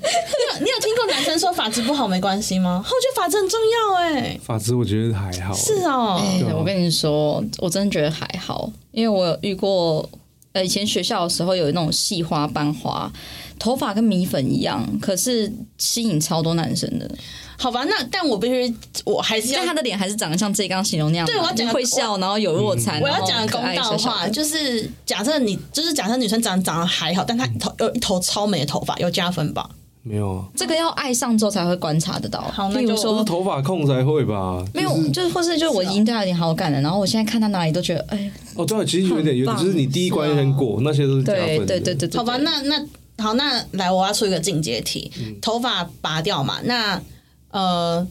[1.37, 2.83] 有你说发质不好没关系吗？
[2.83, 6.19] 我觉得发质很重要哎、发质我觉得还好，是哦，
[6.59, 10.09] 我跟你说，我真的觉得还好，因为我有遇过，
[10.53, 13.13] 呃，以前学校的时候有那种细花班花，
[13.59, 17.11] 头发跟米粉一样，可是吸引超多男生的，
[17.59, 18.75] 好吧，那但我必须
[19.05, 29.69] 我还是要但他的脸还是长得像自己刚刚形容那样嘛，对我要讲个会笑，然后有落餐，我要讲个公道话，小小的就是假设你就是假设女生长长得还好，但她头有一头超美的头发，有加分吧？
[30.09, 32.41] 没有啊，这个要爱上之后才会观察得到。
[32.53, 33.25] 好那就说。
[33.25, 34.65] 头发控才会吧？
[34.73, 41.67] 没有，就是就是或是就是我已经对他有点好感了，然后我现在看他哪里都觉得，哎，哦，对，其实有点有点，就是你第一关先过，那些都是加对分的。
[41.67, 42.87] 对对对对，好吧，那那
[43.19, 45.11] 好，那来我要出一个进阶题，
[45.43, 47.03] 头发拔掉嘛，那
[47.51, 48.07] 呃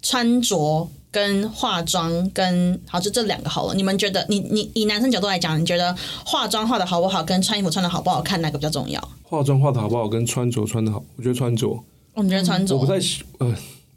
[0.00, 5.96] 穿着跟化妆跟好就这两个好了，你们觉得你你以男生角度来讲，你觉得
[6.26, 9.00] 化妆化的好不好，跟穿衣服穿的好不好看哪个比较重要？
[9.22, 13.54] 化妆化的好不好，跟穿着穿的好，我觉得穿着，我们觉得穿着，我不太喜呃，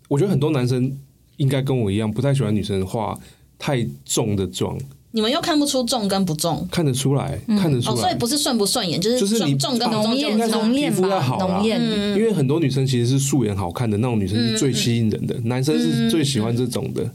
[0.07, 0.97] 我觉得很多男生
[1.36, 3.20] 应该跟我一样，不太喜欢女生化
[3.57, 4.78] 太重的妆，
[5.12, 8.16] 你们又看不出重跟不重看得出来，看得出哦，所以。
[8.20, 11.80] 不是顺不顺眼，就是就是你重重跟不重浓艳就知道浓艳皮肤要吧，好啦浓艳。
[11.82, 17.10] 嗯因为很多女生其实是素颜好看的那种女生是最吸引人的，男生是最喜欢这种的。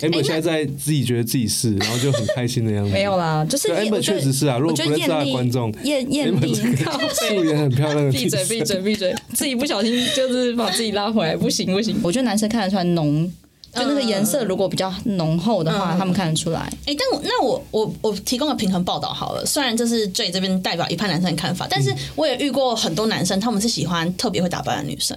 [0.00, 2.92] Amber 现在在自己觉得自己是，然后就很开心的样子。
[2.92, 8.48] 没有啦，就是 Amber 我觉得确实是啊，如我觉得果不认识他的艳丽观众艳艳丽，，Amber 靠 是素颜很漂亮闭嘴生。
[8.48, 11.96] 闭嘴闭嘴，自己不小心就是把自己拉回来，不行不行。
[12.02, 13.28] 我觉得男生看得出来浓，
[13.74, 16.60] 就那个颜色如果比较浓厚的话，嗯他们看得出来。
[16.86, 25.16] 哎、但我那我我我提供个平衡报道好了，虽然这是 J 这边代表一派男生的看法，但是我也遇过很多男生，他们是喜欢特别会打扮的女生。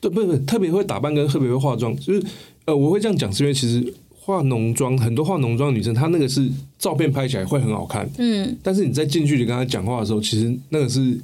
[0.00, 2.22] 对，不是不是，特别会打扮跟特别会化妆，就是
[2.66, 11.18] 呃，我会这样讲，是因为其实化浓妆，很多化浓妆的女生，她那个是照片拍起来会很好看，嗯，但是你在近距离跟她讲话的时候，其实那个是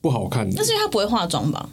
[0.00, 0.64] 不好看的那。
[0.64, 1.68] 是因为她不会化妆吧？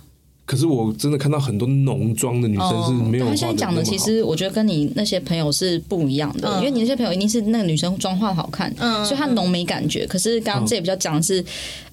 [0.46, 10.06] 可是我真的看到很多浓妆的女生是没有他现在讲的，其实我觉得跟你那些朋友是不一样的，嗯因为你那些朋友一定是那个女生妆化得好看，嗯所以她浓没感觉。
[10.06, 11.44] 可是刚刚这也比较讲的是，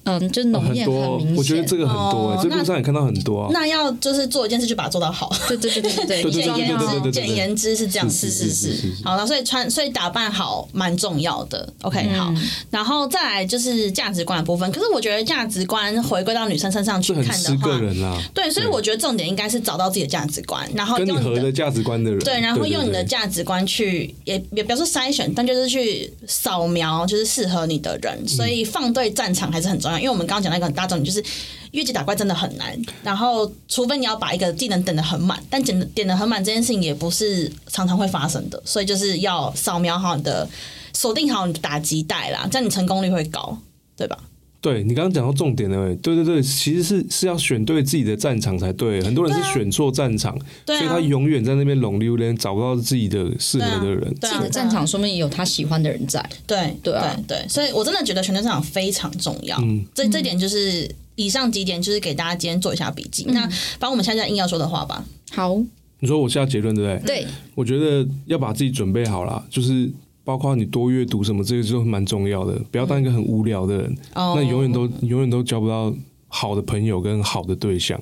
[0.03, 3.49] 嗯，就是浓艳很明显。，我觉得这个很多、这路上也看到很多啊。
[3.51, 5.31] 那要就是做一件事就把它做到好。
[5.47, 11.71] 对对对对对 对对简言之，简言之是这样，是是是好了，所以穿所以打扮好蛮重要的。
[11.83, 12.33] OK，好，
[12.69, 14.71] 然后再来就是价值观的部分。
[14.71, 28.27] 可是我觉得价值观回归到女生身上去看的话个，人啦、对，所以我觉得重点应该是找到自己的价值观，然后跟你用你的合的价值观的人，对，然后用你的价值观去，也也不要说筛选，但就是去扫描，就是适合你的人。
[28.27, 31.23] 所以放对战场还是很重要，因为我们刚刚讲到一个很大重点，就是
[31.71, 32.79] 越级打怪真的很难。
[33.03, 40.47] 然后，除非你要把一个技能点的很满，但点点的很满这件事情也不是常常会发生的，所以就是要扫描好你的，
[40.93, 43.57] 锁定好你的打击带啦，这样你成功率会高，
[43.95, 44.17] 对吧？
[44.61, 49.01] 对你刚刚讲到重点了、欸，对对对，其实是是要选对自己的战场才对。
[49.01, 54.15] 很多人是选错战场，对啊所以他永远在那边拢溜连找不到自己的适合的人。
[54.21, 56.23] 自己的战场说明有他喜欢的人在。
[56.45, 59.57] 对对啊对对，所以我真的觉得选对战场非常重要。
[59.61, 63.25] 嗯这这点就是以上几点，就是给大家今天做一下笔记。
[63.29, 63.49] 那
[63.79, 65.03] 把我们现在硬要说的话吧。
[65.31, 65.55] 好，
[65.99, 67.23] 你说我下结论对不对？
[67.23, 69.89] 对，我觉得要把自己准备好啦，就是
[70.23, 72.59] 包括你多阅读什么，这些就蛮重要的。
[72.71, 75.93] 不要当一个很无聊的人，哦那你永远都永远都交不到
[76.27, 77.99] 好的朋友跟好的对象。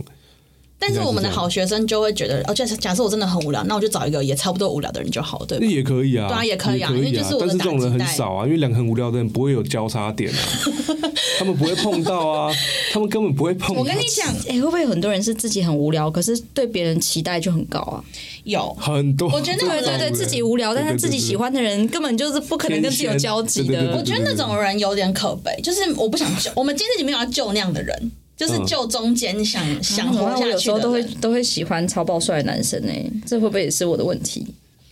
[0.80, 5.69] 但是我们的好学生就会觉得，哦，假设假设我真的很无聊，那我就找一个也差不多无聊的人就好，对吧那？
[5.69, 10.39] 也可以啊，对啊也可以啊可因为就是我的但是这种人很少啊，因为两个很无聊的人不会有交叉点啊，
[11.38, 12.53] 他们不会碰到啊，
[12.93, 13.82] 他们根本不会碰到。
[13.82, 18.03] 我跟你讲， 哎、会不会有很多人是自己很无聊，可是对别人期待就很高啊？
[18.45, 23.95] 有，很多，我觉得那个对对对，自己无聊，但是自己喜欢的人根本就是不可能跟自己有交集的。
[23.97, 26.49] 我觉得那种人有点可悲，就是我不想救。
[26.55, 31.03] 我们今天这里没有要救那样的人，就是就中间想想活然后我下去的有时候都会。
[31.19, 32.93] 都会喜欢超爆帅的男生呢、
[33.25, 34.47] 这会不会也是我的问题？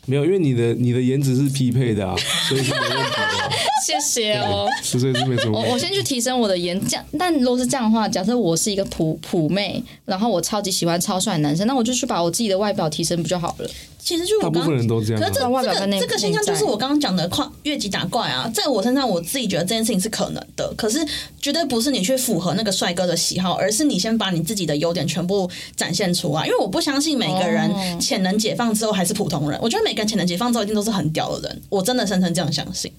[0.06, 2.14] 没有，因为你的你的颜值是匹配的啊，
[2.50, 3.56] 所以是没问题的，
[3.88, 4.68] 谢谢哦。
[4.84, 5.60] 所以是没什么。
[5.60, 7.06] 我我先去提升我的颜，这样。
[7.18, 13.70] 但如果是这样的话，假设我是一个普普妹，然后我超级喜欢超帅的男生，那我就去把我自己的外表提升不就好了？
[14.00, 15.48] 其实就是我刚大部分人都这样啊可是这。
[15.50, 21.06] 外表跟这个这个现象就是我刚刚讲的跨越级打怪啊，在我身上我自己觉得这件事情是可能的，可是
[21.42, 26.46] 绝对不是你去符合那个帅哥的喜好，而是你先把你自己的优点全部展现出来。
[26.46, 32.92] 因为我不相信每个人哦潜能解放之后还是普通人，我觉得每个人潜能解放之后一定都是很屌的人，我真的深深这样相信。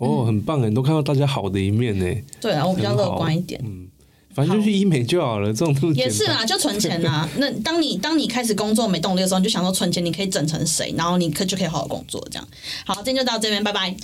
[0.00, 2.04] 哦，很棒哎，你都看到大家好的一面呢。
[2.40, 3.60] 对啊，我比较乐观一点。
[3.64, 3.86] 嗯
[4.32, 7.28] 反正就去医美就好了，这种东西也是啦，就存钱啦。
[7.38, 12.48] 那当你当你开始工作没动力的时候，你就想说存钱，你可以整成谁，然后你可就可以好好工作这样。
[12.86, 13.94] 好，今天就到这边，拜拜。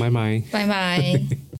[0.00, 0.42] 拜拜。
[0.50, 1.20] 拜拜。